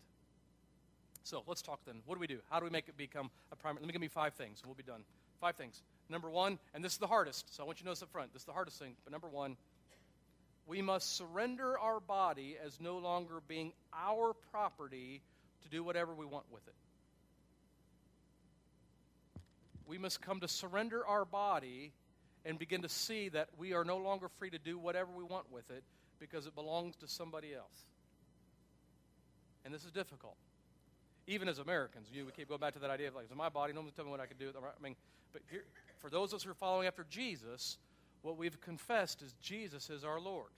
[1.23, 2.01] So let's talk then.
[2.05, 2.39] What do we do?
[2.49, 3.81] How do we make it become a primary?
[3.81, 4.61] Let me give me five things.
[4.65, 5.03] We'll be done.
[5.41, 5.81] Five things.
[6.09, 8.31] Number one, and this is the hardest, so I want you to notice up front.
[8.31, 8.93] This is the hardest thing.
[9.03, 9.57] But number one,
[10.67, 15.21] we must surrender our body as no longer being our property
[15.63, 16.73] to do whatever we want with it.
[19.85, 21.93] We must come to surrender our body
[22.47, 25.51] and begin to see that we are no longer free to do whatever we want
[25.51, 25.83] with it
[26.17, 27.85] because it belongs to somebody else.
[29.65, 30.37] And this is difficult.
[31.27, 33.49] Even as Americans, you, we keep going back to that idea of like, it's my
[33.49, 34.53] body, no one's tell me what I can do.
[34.57, 34.95] I mean,
[35.33, 35.65] but here,
[35.99, 37.77] for those of us who are following after Jesus,
[38.21, 40.51] what we've confessed is Jesus is our Lord.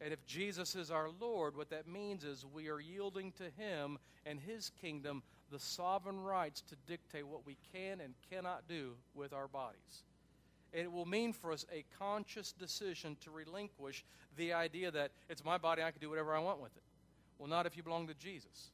[0.00, 3.98] And if Jesus is our Lord, what that means is we are yielding to Him
[4.24, 9.34] and His kingdom the sovereign rights to dictate what we can and cannot do with
[9.34, 10.04] our bodies.
[10.72, 14.04] It will mean for us a conscious decision to relinquish
[14.36, 16.82] the idea that it's my body, I can do whatever I want with it.
[17.38, 18.70] Well, not if you belong to Jesus.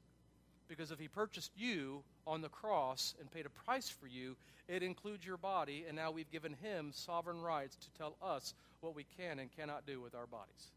[0.68, 4.82] Because if He purchased you on the cross and paid a price for you, it
[4.82, 9.04] includes your body, and now we've given Him sovereign rights to tell us what we
[9.18, 10.72] can and cannot do with our bodies.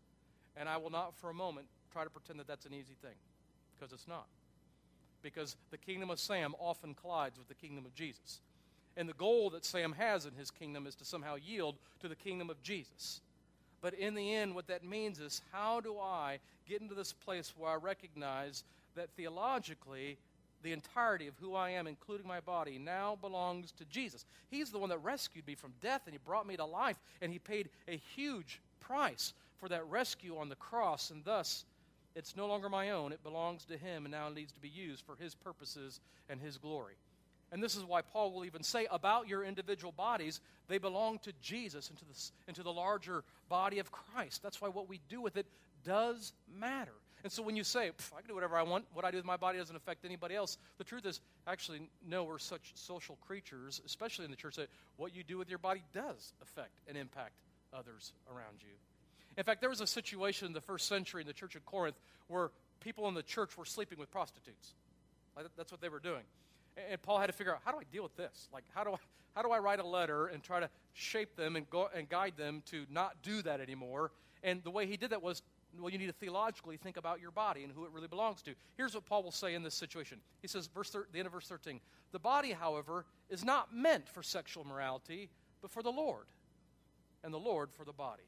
[0.56, 3.15] And I will not for a moment try to pretend that that's an easy thing,
[3.75, 4.27] because it's not.
[5.21, 8.41] Because the kingdom of Sam often collides with the kingdom of Jesus.
[8.98, 12.16] And the goal that Sam has in his kingdom is to somehow yield to the
[12.16, 13.22] kingdom of Jesus.
[13.80, 17.54] But in the end, what that means is how do I get into this place
[17.56, 18.64] where I recognize
[18.96, 20.18] that theologically,
[20.64, 24.26] the entirety of who I am, including my body, now belongs to Jesus.
[24.50, 27.32] He's the one that rescued me from death and He brought me to life, and
[27.32, 31.66] He paid a huge price for that rescue on the cross, and thus
[32.16, 33.12] it's no longer my own.
[33.12, 36.58] It belongs to Him and now needs to be used for His purposes and His
[36.58, 36.96] glory.
[37.52, 41.32] And this is why Paul will even say about your individual bodies, they belong to
[41.42, 44.44] Jesus and to the, and to the larger body of Christ.
[44.44, 45.46] That's why what we do with it
[45.86, 46.92] does matter.
[47.24, 49.26] And so when you say, I can do whatever I want, what I do with
[49.26, 53.82] my body doesn't affect anybody else, the truth is, actually, no, we're such social creatures,
[53.86, 57.34] especially in the church, that what you do with your body does affect and impact
[57.74, 58.74] others around you.
[59.38, 62.00] In fact, there was a situation in the first century in the church of Corinth
[62.28, 64.74] where people in the church were sleeping with prostitutes.
[65.56, 66.24] That's what they were doing.
[66.92, 68.50] And Paul had to figure out how do I deal with this?
[68.54, 68.98] Like, how do I,
[69.36, 72.34] how do I write a letter and try to shape them and, go, and guide
[72.38, 74.12] them to not do that anymore?
[74.44, 75.42] And the way he did that was
[75.80, 78.56] well, you need to theologically think about your body and who it really belongs to.
[78.78, 80.20] Here's what Paul will say in this situation.
[80.42, 81.80] He says, verse thir- the end of verse 13,
[82.12, 85.30] the body, however, is not meant for sexual morality,
[85.62, 86.26] but for the Lord,
[87.24, 88.24] and the Lord for the body.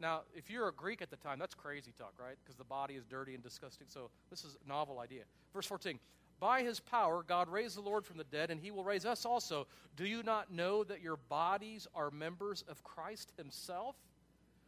[0.00, 2.36] Now, if you're a Greek at the time, that's crazy talk, right?
[2.42, 3.88] Because the body is dirty and disgusting.
[3.88, 5.24] So this is a novel idea.
[5.52, 5.98] Verse 14
[6.40, 9.24] By his power, God raised the Lord from the dead, and he will raise us
[9.24, 9.66] also.
[9.96, 13.96] Do you not know that your bodies are members of Christ himself?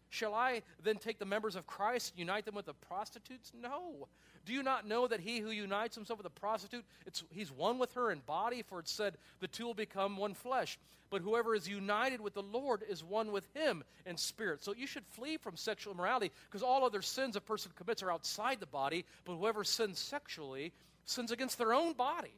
[0.09, 3.53] Shall I then take the members of Christ and unite them with the prostitutes?
[3.55, 4.09] No.
[4.45, 6.85] Do you not know that he who unites himself with a prostitute,
[7.31, 8.63] he's one with her in body?
[8.63, 10.79] For it said, the two will become one flesh.
[11.11, 14.63] But whoever is united with the Lord is one with him in spirit.
[14.63, 18.13] So you should flee from sexual immorality because all other sins a person commits are
[18.13, 19.05] outside the body.
[19.25, 20.73] But whoever sins sexually
[21.05, 22.35] sins against their own body.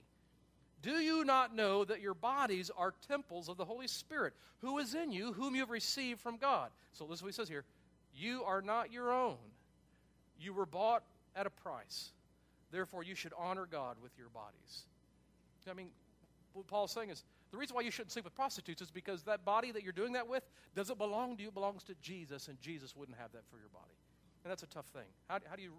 [0.83, 4.95] Do you not know that your bodies are temples of the Holy Spirit, who is
[4.95, 6.71] in you, whom you have received from God?
[6.93, 7.65] So listen what he says here.
[8.15, 9.37] You are not your own.
[10.41, 11.05] You were bought
[11.37, 12.11] at a price.
[12.73, 14.87] Therefore, you should honor God with your bodies.
[15.71, 15.91] I mean,
[16.53, 17.23] what Paul's saying is
[17.53, 20.15] the reason why you shouldn't sleep with prostitutes is because that body that you're doing
[20.15, 20.43] that with
[20.75, 23.69] doesn't belong to you, it belongs to Jesus, and Jesus wouldn't have that for your
[23.69, 23.95] body.
[24.45, 25.07] And that's a tough thing.
[25.29, 25.73] How, how, do, you,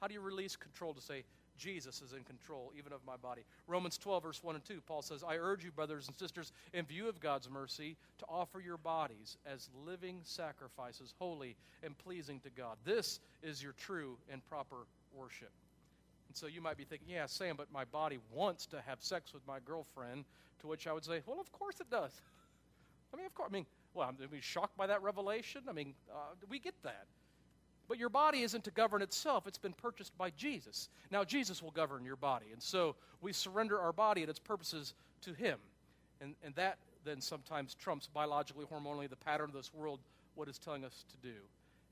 [0.00, 1.24] how do you release control to say,
[1.60, 3.42] Jesus is in control even of my body.
[3.68, 6.86] Romans 12, verse 1 and 2, Paul says, I urge you, brothers and sisters, in
[6.86, 12.50] view of God's mercy, to offer your bodies as living sacrifices, holy and pleasing to
[12.50, 12.78] God.
[12.84, 15.52] This is your true and proper worship.
[16.28, 19.34] And so you might be thinking, yeah, Sam, but my body wants to have sex
[19.34, 20.24] with my girlfriend,
[20.60, 22.22] to which I would say, well, of course it does.
[23.12, 23.50] I mean, of course.
[23.50, 25.62] I mean, well, I'm shocked by that revelation.
[25.68, 27.06] I mean, uh, we get that.
[27.90, 30.88] But your body isn't to govern itself, it's been purchased by Jesus.
[31.10, 32.46] Now, Jesus will govern your body.
[32.52, 35.58] And so we surrender our body and its purposes to Him.
[36.20, 39.98] And, and that then sometimes trumps biologically, hormonally, the pattern of this world,
[40.36, 41.34] what it's telling us to do.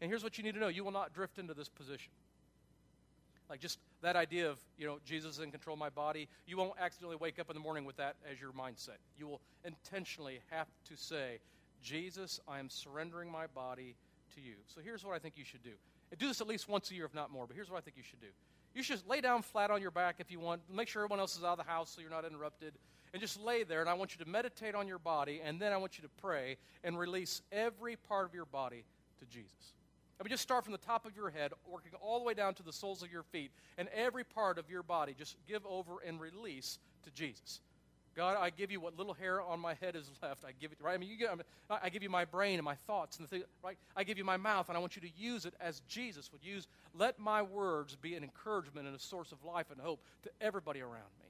[0.00, 2.12] And here's what you need to know you will not drift into this position.
[3.50, 6.56] Like just that idea of, you know, Jesus is in control of my body, you
[6.56, 8.98] won't accidentally wake up in the morning with that as your mindset.
[9.18, 11.40] You will intentionally have to say,
[11.82, 13.96] Jesus, I am surrendering my body
[14.34, 14.54] to you.
[14.66, 15.72] So here's what I think you should do.
[16.18, 17.96] Do this at least once a year, if not more, but here's what I think
[17.96, 18.28] you should do.
[18.74, 20.62] You should lay down flat on your back if you want.
[20.72, 22.74] Make sure everyone else is out of the house so you're not interrupted.
[23.12, 25.72] And just lay there, and I want you to meditate on your body, and then
[25.72, 28.84] I want you to pray and release every part of your body
[29.20, 29.72] to Jesus.
[30.20, 32.52] I mean, just start from the top of your head, working all the way down
[32.54, 36.00] to the soles of your feet, and every part of your body, just give over
[36.06, 37.60] and release to Jesus.
[38.18, 40.44] God, I give you what little hair on my head is left.
[40.44, 40.92] I give it, right?
[40.92, 41.30] I mean, you get,
[41.70, 43.78] I give you my brain and my thoughts and the thing, right?
[43.94, 46.44] I give you my mouth, and I want you to use it as Jesus would
[46.44, 46.66] use.
[46.96, 50.80] Let my words be an encouragement and a source of life and hope to everybody
[50.80, 51.27] around me.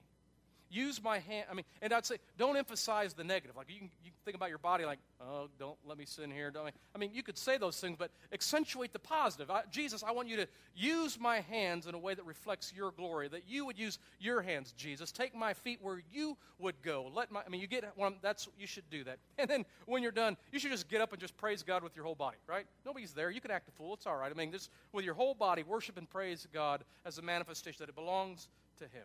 [0.71, 1.47] Use my hand.
[1.51, 3.57] I mean, and I'd say, don't emphasize the negative.
[3.57, 6.31] Like you can, you can think about your body, like, oh, don't let me sin
[6.31, 6.51] here.
[6.51, 6.99] Don't I?
[6.99, 9.51] Mean, you could say those things, but accentuate the positive.
[9.51, 12.91] I, Jesus, I want you to use my hands in a way that reflects your
[12.91, 13.29] glory.
[13.29, 15.13] That you would use your hands, Jesus.
[15.13, 17.11] Take my feet where you would go.
[17.15, 17.43] Let my.
[17.47, 17.85] I mean, you get.
[17.97, 19.19] Well, that's you should do that.
[19.39, 21.95] And then when you're done, you should just get up and just praise God with
[21.95, 22.39] your whole body.
[22.47, 22.67] Right?
[22.85, 23.31] Nobody's there.
[23.31, 23.95] You can act a fool.
[23.95, 24.31] It's all right.
[24.31, 27.89] I mean, just with your whole body, worship and praise God as a manifestation that
[27.89, 29.05] it belongs to Him.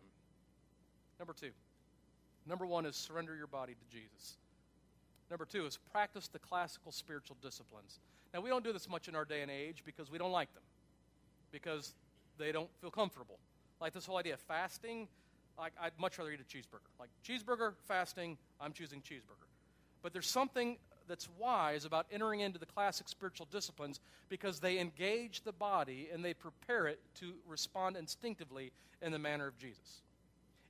[1.20, 1.52] Number two.
[2.46, 4.38] Number one is surrender your body to Jesus.
[5.30, 8.00] Number two is practice the classical spiritual disciplines.
[8.34, 10.54] Now, we don't do this much in our day and age because we don't like
[10.54, 10.64] them,
[11.52, 11.94] because
[12.38, 13.38] they don't feel comfortable.
[13.80, 15.08] Like this whole idea of fasting,
[15.58, 16.90] like I'd much rather eat a cheeseburger.
[17.00, 19.48] Like cheeseburger, fasting, I'm choosing cheeseburger.
[20.02, 24.00] But there's something that's wise about entering into the classic spiritual disciplines
[24.30, 28.72] because they engage the body and they prepare it to respond instinctively
[29.02, 30.02] in the manner of Jesus.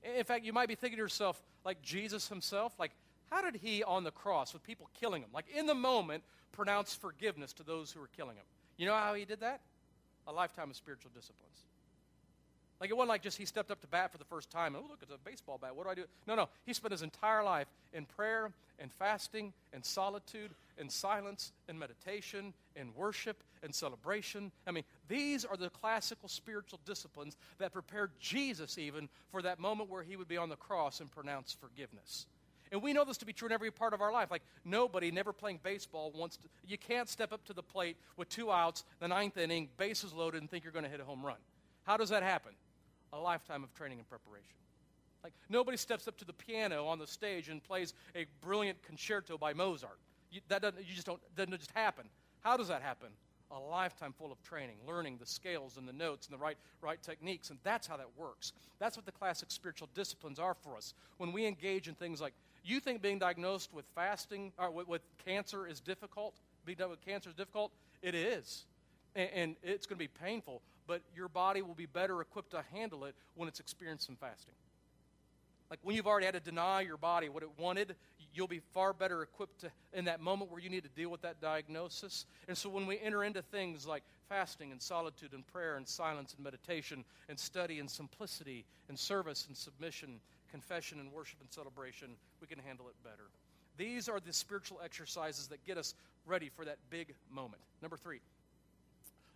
[0.04, 2.92] In fact, you might be thinking to yourself, like Jesus himself, like,
[3.30, 6.94] how did he on the cross with people killing him, like in the moment, pronounce
[6.94, 8.44] forgiveness to those who were killing him?
[8.78, 9.62] You know how he did that?
[10.28, 11.66] A lifetime of spiritual disciplines.
[12.84, 14.84] Like it wasn't like just he stepped up to bat for the first time and,
[14.84, 15.74] oh, look, it's a baseball bat.
[15.74, 16.04] What do I do?
[16.28, 16.50] No, no.
[16.66, 22.54] He spent his entire life in prayer and fasting and solitude and silence and meditation
[22.76, 24.52] and worship and celebration.
[24.68, 29.90] I mean, these are the classical spiritual disciplines that prepared Jesus even for that moment
[29.90, 32.26] where he would be on the cross and pronounce forgiveness.
[32.74, 34.30] And we know this to be true in every part of our life.
[34.30, 38.28] Like nobody, never playing baseball, wants to, you can't step up to the plate with
[38.28, 41.26] two outs, the ninth inning, bases loaded, and think you're going to hit a home
[41.26, 41.38] run.
[41.84, 42.52] How does that happen?
[43.14, 44.56] A lifetime of training and preparation.
[45.24, 49.38] Like nobody steps up to the piano on the stage and plays a brilliant concerto
[49.38, 50.00] by Mozart.
[50.32, 52.06] You, that doesn't, you just don't, doesn't just happen.
[52.42, 53.10] How does that happen?
[53.52, 57.02] A lifetime full of training, learning the scales and the notes and the right, right
[57.02, 58.52] techniques, and that's how that works.
[58.80, 60.96] That's what the classic spiritual disciplines are for us.
[61.18, 62.34] When we engage in things like,
[62.66, 66.34] you think being diagnosed with fasting or with, with cancer is difficult?
[66.66, 67.72] Being diagnosed with cancer is difficult?
[68.02, 68.66] It is.
[69.16, 72.64] And, and it's going to be painful, but your body will be better equipped to
[72.74, 74.54] handle it when it's experienced some fasting.
[75.70, 77.96] Like when you've already had to deny your body what it wanted,
[78.34, 81.22] you'll be far better equipped to, in that moment where you need to deal with
[81.22, 82.26] that diagnosis.
[82.48, 86.34] And so when we enter into things like fasting and solitude and prayer and silence
[86.36, 90.20] and meditation and study and simplicity and service and submission,
[90.52, 92.10] confession and worship and celebration,
[92.42, 93.30] we can handle it better.
[93.78, 97.62] These are the spiritual exercises that get us ready for that big moment.
[97.82, 98.20] Number three,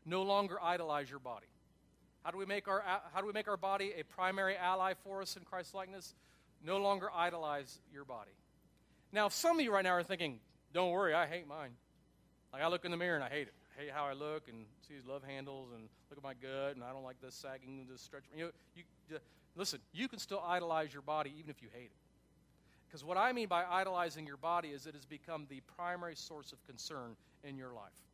[0.07, 1.47] no longer idolize your body.
[2.23, 5.21] How do we make our, how do we make our body a primary ally for
[5.21, 6.15] us in Christ likeness?
[6.65, 8.31] No longer idolize your body.
[9.11, 10.39] Now, some of you right now are thinking,
[10.73, 11.71] don't worry, I hate mine.
[12.51, 13.53] Like, I look in the mirror and I hate it.
[13.77, 16.75] I hate how I look and see these love handles and look at my gut
[16.75, 18.23] and I don't like this sagging, and this stretch.
[18.35, 18.83] You know, you,
[19.55, 21.91] listen, you can still idolize your body even if you hate it.
[22.87, 26.53] Because what I mean by idolizing your body is it has become the primary source
[26.53, 28.06] of concern in your life.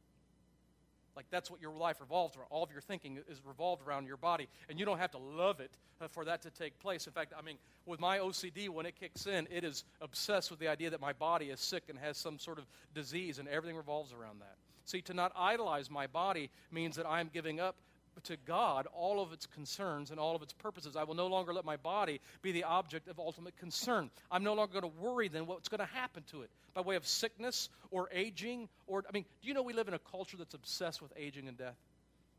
[1.16, 2.48] Like that's what your life revolves around.
[2.50, 5.60] All of your thinking is revolved around your body, and you don't have to love
[5.60, 5.72] it
[6.02, 7.08] uh, for that to take place.
[7.08, 10.60] In fact, I mean, with my OCD, when it kicks in, it is obsessed with
[10.60, 13.78] the idea that my body is sick and has some sort of disease, and everything
[13.78, 14.56] revolves around that.
[14.86, 17.76] See, to not idolize my body means that I'm giving up
[18.22, 20.96] to God all of its concerns and all of its purposes.
[20.96, 24.10] I will no longer let my body be the object of ultimate concern.
[24.32, 26.96] I'm no longer going to worry then what's going to happen to it by way
[26.96, 30.38] of sickness or aging or I mean, do you know we live in a culture
[30.38, 31.78] that's obsessed with aging and death?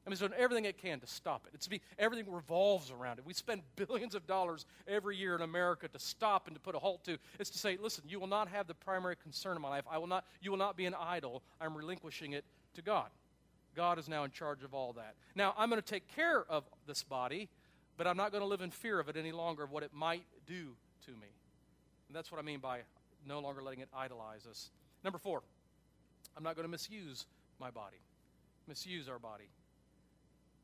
[0.04, 1.54] I mean, it's doing everything it can to stop it.
[1.54, 3.24] It's be, everything revolves around it.
[3.24, 6.78] We spend billions of dollars every year in America to stop and to put a
[6.78, 7.16] halt to.
[7.40, 9.84] It's to say, listen, you will not have the primary concern of my life.
[9.90, 10.26] I will not.
[10.42, 11.42] You will not be an idol.
[11.58, 13.08] I'm relinquishing it to God.
[13.74, 15.14] God is now in charge of all that.
[15.34, 17.48] Now, I'm going to take care of this body,
[17.96, 19.90] but I'm not going to live in fear of it any longer, of what it
[19.92, 21.28] might do to me.
[22.08, 22.80] And that's what I mean by
[23.26, 24.70] no longer letting it idolize us.
[25.02, 25.42] Number four,
[26.36, 27.26] I'm not going to misuse
[27.60, 27.98] my body,
[28.66, 29.44] misuse our body.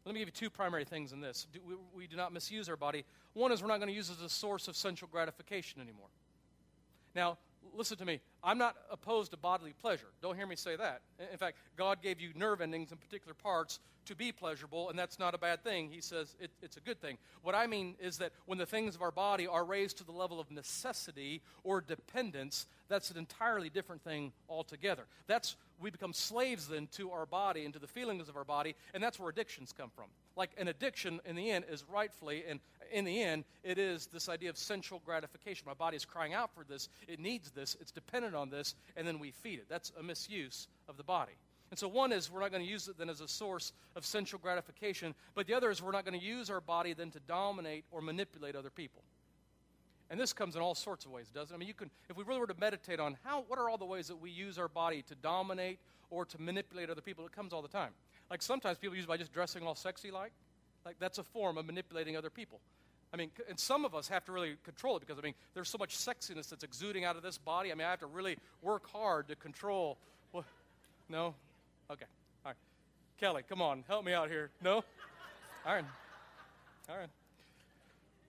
[0.05, 1.47] Let me give you two primary things in this.
[1.53, 3.05] Do, we, we do not misuse our body.
[3.35, 6.09] One is we're not going to use it as a source of sensual gratification anymore.
[7.15, 7.39] Now,
[7.75, 8.21] listen to me.
[8.43, 10.07] I'm not opposed to bodily pleasure.
[10.23, 11.03] Don't hear me say that.
[11.33, 15.19] In fact, God gave you nerve endings in particular parts to be pleasurable, and that's
[15.19, 15.91] not a bad thing.
[15.91, 17.19] He says it, it's a good thing.
[17.43, 20.13] What I mean is that when the things of our body are raised to the
[20.13, 25.05] level of necessity or dependence, that's an entirely different thing altogether.
[25.27, 28.75] That's we become slaves then to our body and to the feelings of our body,
[28.93, 30.07] and that's where addictions come from.
[30.37, 32.61] Like an addiction, in the end, is rightfully, and
[32.93, 35.65] in the end, it is this idea of sensual gratification.
[35.67, 39.07] My body is crying out for this, it needs this, it's dependent on this, and
[39.07, 39.67] then we feed it.
[39.69, 41.33] That's a misuse of the body.
[41.71, 44.05] And so, one is we're not going to use it then as a source of
[44.05, 47.21] sensual gratification, but the other is we're not going to use our body then to
[47.21, 49.03] dominate or manipulate other people.
[50.11, 51.57] And this comes in all sorts of ways, doesn't it?
[51.57, 53.79] I mean, you can, if we really were to meditate on how, what are all
[53.79, 55.79] the ways that we use our body to dominate
[56.11, 57.93] or to manipulate other people, it comes all the time.
[58.29, 60.33] Like sometimes people use by just dressing all sexy like.
[60.85, 62.61] Like that's a form of manipulating other people.
[63.13, 65.69] I mean, and some of us have to really control it because, I mean, there's
[65.69, 67.73] so much sexiness that's exuding out of this body.
[67.73, 69.99] I mean, I have to really work hard to control.
[70.33, 70.45] Well,
[71.09, 71.35] no?
[71.91, 72.07] Okay.
[72.45, 72.57] All right.
[73.19, 73.85] Kelly, come on.
[73.89, 74.51] Help me out here.
[74.63, 74.77] No?
[75.67, 75.85] All right.
[76.89, 77.11] All right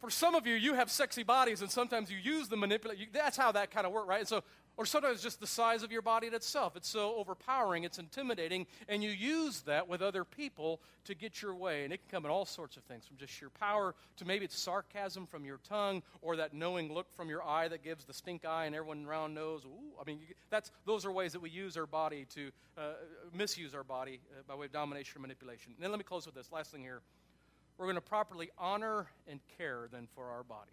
[0.01, 3.13] for some of you, you have sexy bodies, and sometimes you use the manipulate.
[3.13, 4.19] That's how that kind of works, right?
[4.19, 4.43] And so,
[4.81, 6.75] or sometimes just the size of your body in itself.
[6.75, 11.53] It's so overpowering, it's intimidating, and you use that with other people to get your
[11.53, 11.83] way.
[11.83, 14.43] And it can come in all sorts of things, from just sheer power to maybe
[14.43, 18.13] it's sarcasm from your tongue, or that knowing look from your eye that gives the
[18.13, 19.65] stink eye, and everyone around knows.
[19.65, 20.17] Ooh, I mean,
[20.49, 22.81] that's those are ways that we use our body to uh,
[23.35, 25.73] misuse our body uh, by way of domination or manipulation.
[25.75, 27.03] And then let me close with this last thing here
[27.77, 30.71] we're going to properly honor and care then for our body.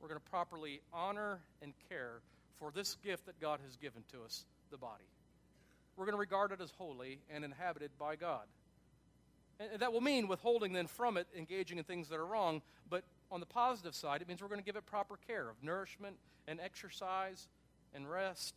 [0.00, 2.20] We're going to properly honor and care
[2.58, 5.04] for this gift that God has given to us, the body.
[5.96, 8.44] We're going to regard it as holy and inhabited by God.
[9.60, 13.04] And that will mean withholding then from it, engaging in things that are wrong, but
[13.30, 16.16] on the positive side, it means we're going to give it proper care of nourishment
[16.48, 17.48] and exercise
[17.94, 18.54] and rest.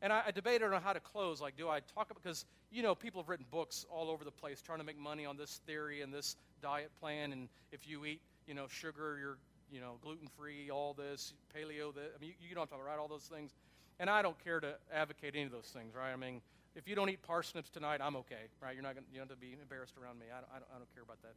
[0.00, 1.40] And I, I debated on how to close.
[1.40, 4.32] Like, do I talk about, because, you know, people have written books all over the
[4.32, 8.04] place trying to make money on this theory and this diet plan, and if you
[8.04, 9.38] eat, you know, sugar, you're,
[9.72, 12.10] you know, gluten free, all this, paleo, this.
[12.14, 13.00] I mean, you, you know I'm talking about, right?
[13.00, 13.54] All those things.
[13.98, 16.12] And I don't care to advocate any of those things, right?
[16.12, 16.40] I mean,
[16.74, 18.74] if you don't eat parsnips tonight, I'm okay, right?
[18.74, 20.26] You're not going you to be embarrassed around me.
[20.30, 21.34] I don't, I, don't, I don't care about that.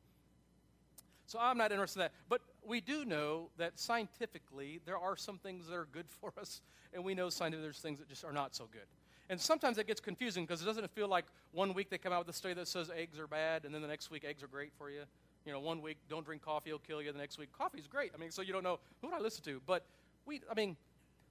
[1.28, 2.12] So I'm not interested in that.
[2.30, 6.62] But we do know that scientifically there are some things that are good for us,
[6.94, 8.88] and we know scientifically there's things that just are not so good.
[9.28, 12.20] And sometimes it gets confusing because it doesn't feel like one week they come out
[12.20, 14.48] with a study that says eggs are bad, and then the next week eggs are
[14.48, 15.02] great for you.
[15.46, 17.12] You know, one week don't drink coffee, it'll kill you.
[17.12, 18.12] The next week coffee's great.
[18.16, 19.62] I mean, so you don't know who do I listen to.
[19.66, 19.86] But
[20.26, 20.76] we, I mean,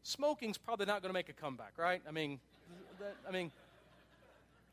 [0.02, 2.00] smoking's probably not going to make a comeback, right?
[2.08, 2.38] I mean,
[3.00, 3.50] that, I mean,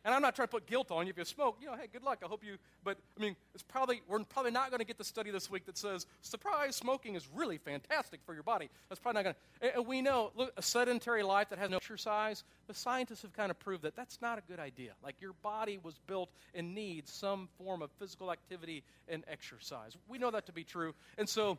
[0.04, 1.58] and I'm not trying to put guilt on you if you smoke.
[1.62, 2.20] You know, hey, good luck.
[2.24, 2.58] I hope you.
[2.84, 5.66] But I mean, it's probably we're probably not going to get the study this week
[5.66, 8.70] that says surprise smoking is really fantastic for your body.
[8.90, 9.78] That's probably not going to.
[9.78, 12.44] And we know, look, a sedentary life that has no exercise.
[12.68, 14.92] The scientists have kind of proved that that's not a good idea.
[15.04, 19.96] Like your body was built and needs some form of physical activity and exercise.
[20.08, 21.58] We know that to be true, and so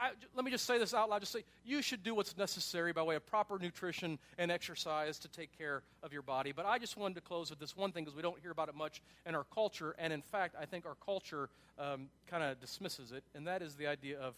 [0.00, 1.20] I, let me just say this out loud.
[1.20, 5.28] Just say you should do what's necessary by way of proper nutrition and exercise to
[5.28, 6.52] take care of your body.
[6.52, 8.68] But I just wanted to close with this one thing because we don't hear about
[8.68, 12.60] it much in our culture, and in fact, I think our culture um, kind of
[12.60, 14.34] dismisses it, and that is the idea of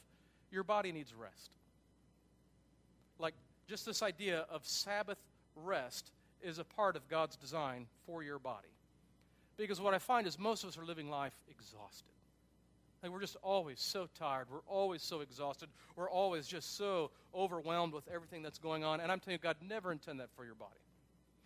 [0.50, 1.56] your body needs rest.
[3.18, 3.34] Like
[3.68, 5.18] just this idea of Sabbath
[5.54, 6.10] rest
[6.42, 8.68] is a part of God's design for your body.
[9.56, 12.14] Because what I find is most of us are living life exhausted.
[13.02, 14.48] Like we're just always so tired.
[14.50, 15.68] We're always so exhausted.
[15.96, 19.00] We're always just so overwhelmed with everything that's going on.
[19.00, 20.80] And I'm telling you, God never intended that for your body.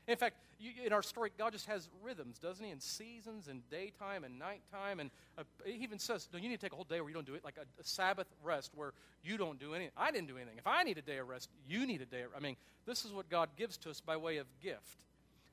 [0.06, 2.70] In fact, you, in our story, God just has rhythms, doesn't He?
[2.70, 5.00] In seasons and daytime and nighttime.
[5.00, 7.14] And uh, He even says, no, you need to take a whole day where you
[7.14, 8.92] don't do it, like a, a, Sabbath rest where
[9.22, 9.92] you don't do anything.
[9.96, 10.58] I didn't do anything.
[10.58, 13.04] If I need a day of rest, you need a day of I mean, this
[13.04, 15.04] is what God gives to us by way of gift.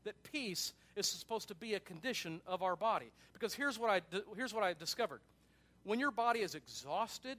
[0.04, 3.12] That peace is supposed to be a condition of our body.
[3.34, 4.02] Because here's what I,
[4.36, 5.22] here's what I discovered
[5.84, 7.38] when your body is exhausted,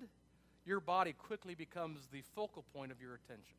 [0.65, 3.57] your body quickly becomes the focal point of your attention.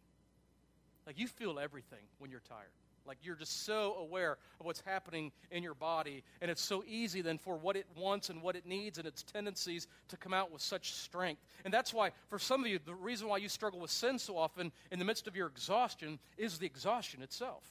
[1.06, 2.72] Like you feel everything when you're tired.
[3.06, 7.22] Like you're just so aware of what's happening in your body, and it's so easy
[7.22, 10.54] then for what it wants and what it needs and its tendencies to come out
[10.54, 11.42] with such strength.
[11.66, 14.38] And that's why, for some of you, the reason why you struggle with sin so
[14.38, 17.66] often in the midst of your exhaustion is the exhaustion itself.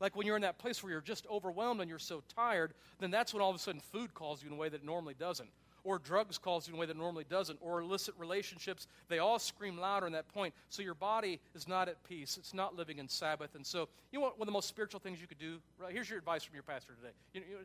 [0.00, 3.10] Like when you're in that place where you're just overwhelmed and you're so tired, then
[3.10, 5.14] that's when all of a sudden food calls you in a way that it normally
[5.14, 5.50] doesn't
[5.84, 9.38] or drugs calls you in a way that normally doesn't, or illicit relationships, they all
[9.38, 10.54] scream louder in that point.
[10.70, 12.36] So your body is not at peace.
[12.38, 13.54] It's not living in Sabbath.
[13.54, 15.58] And so, you know what, one of the most spiritual things you could do?
[15.78, 17.12] Right, here's your advice from your pastor today.
[17.34, 17.58] You you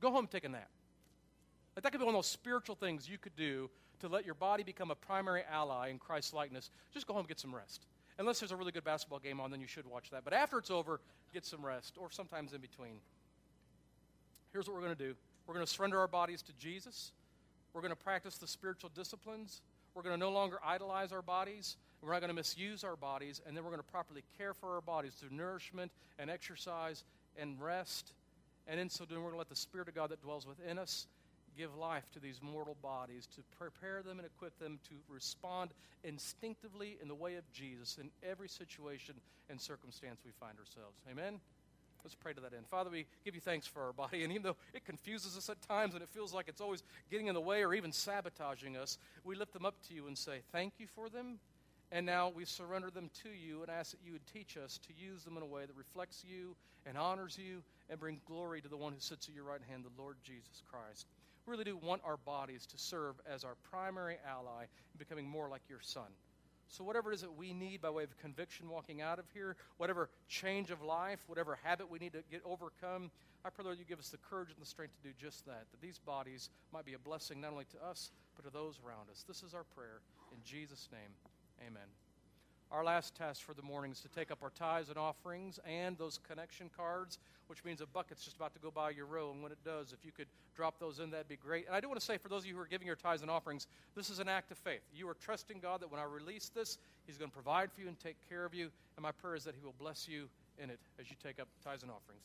[0.00, 0.68] go home and take a nap.
[1.76, 4.34] Like that could be one of those spiritual things you could do to let your
[4.34, 6.70] body become a primary ally in Christ's likeness.
[6.92, 7.86] Just go home and get some rest.
[8.18, 10.24] Unless there's a really good basketball game on, then you should watch that.
[10.24, 11.00] But after it's over,
[11.32, 13.00] get some rest, or sometimes in between.
[14.52, 15.14] Here's what we're going to do
[15.46, 17.12] we're going to surrender our bodies to Jesus.
[17.72, 19.62] We're going to practice the spiritual disciplines.
[19.94, 21.76] We're going to no longer idolize our bodies.
[22.02, 23.40] We're not going to misuse our bodies.
[23.46, 27.04] And then we're going to properly care for our bodies through nourishment and exercise
[27.36, 28.12] and rest.
[28.66, 30.78] And in so doing, we're going to let the Spirit of God that dwells within
[30.78, 31.06] us
[31.56, 35.70] give life to these mortal bodies, to prepare them and equip them to respond
[36.04, 39.14] instinctively in the way of Jesus in every situation
[39.48, 40.96] and circumstance we find ourselves.
[41.10, 41.40] Amen?
[42.04, 42.66] Let's pray to that end.
[42.68, 45.60] Father, we give you thanks for our body, and even though it confuses us at
[45.62, 48.98] times and it feels like it's always getting in the way or even sabotaging us,
[49.24, 51.38] we lift them up to you and say, Thank you for them.
[51.92, 54.92] And now we surrender them to you and ask that you would teach us to
[54.96, 56.54] use them in a way that reflects you
[56.86, 59.84] and honors you and bring glory to the one who sits at your right hand,
[59.84, 61.06] the Lord Jesus Christ.
[61.46, 65.48] We really do want our bodies to serve as our primary ally in becoming more
[65.48, 66.06] like your Son.
[66.70, 69.56] So, whatever it is that we need by way of conviction walking out of here,
[69.76, 73.10] whatever change of life, whatever habit we need to get overcome,
[73.44, 75.66] I pray, Lord, you give us the courage and the strength to do just that,
[75.70, 79.10] that these bodies might be a blessing not only to us, but to those around
[79.10, 79.24] us.
[79.26, 80.00] This is our prayer.
[80.32, 81.10] In Jesus' name,
[81.66, 81.88] amen.
[82.72, 85.98] Our last task for the morning is to take up our tithes and offerings and
[85.98, 87.18] those connection cards,
[87.48, 89.32] which means a bucket's just about to go by your row.
[89.32, 91.66] And when it does, if you could drop those in, that'd be great.
[91.66, 93.22] And I do want to say, for those of you who are giving your tithes
[93.22, 93.66] and offerings,
[93.96, 94.82] this is an act of faith.
[94.94, 97.88] You are trusting God that when I release this, He's going to provide for you
[97.88, 98.70] and take care of you.
[98.96, 100.28] And my prayer is that He will bless you
[100.62, 102.22] in it as you take up tithes and offerings.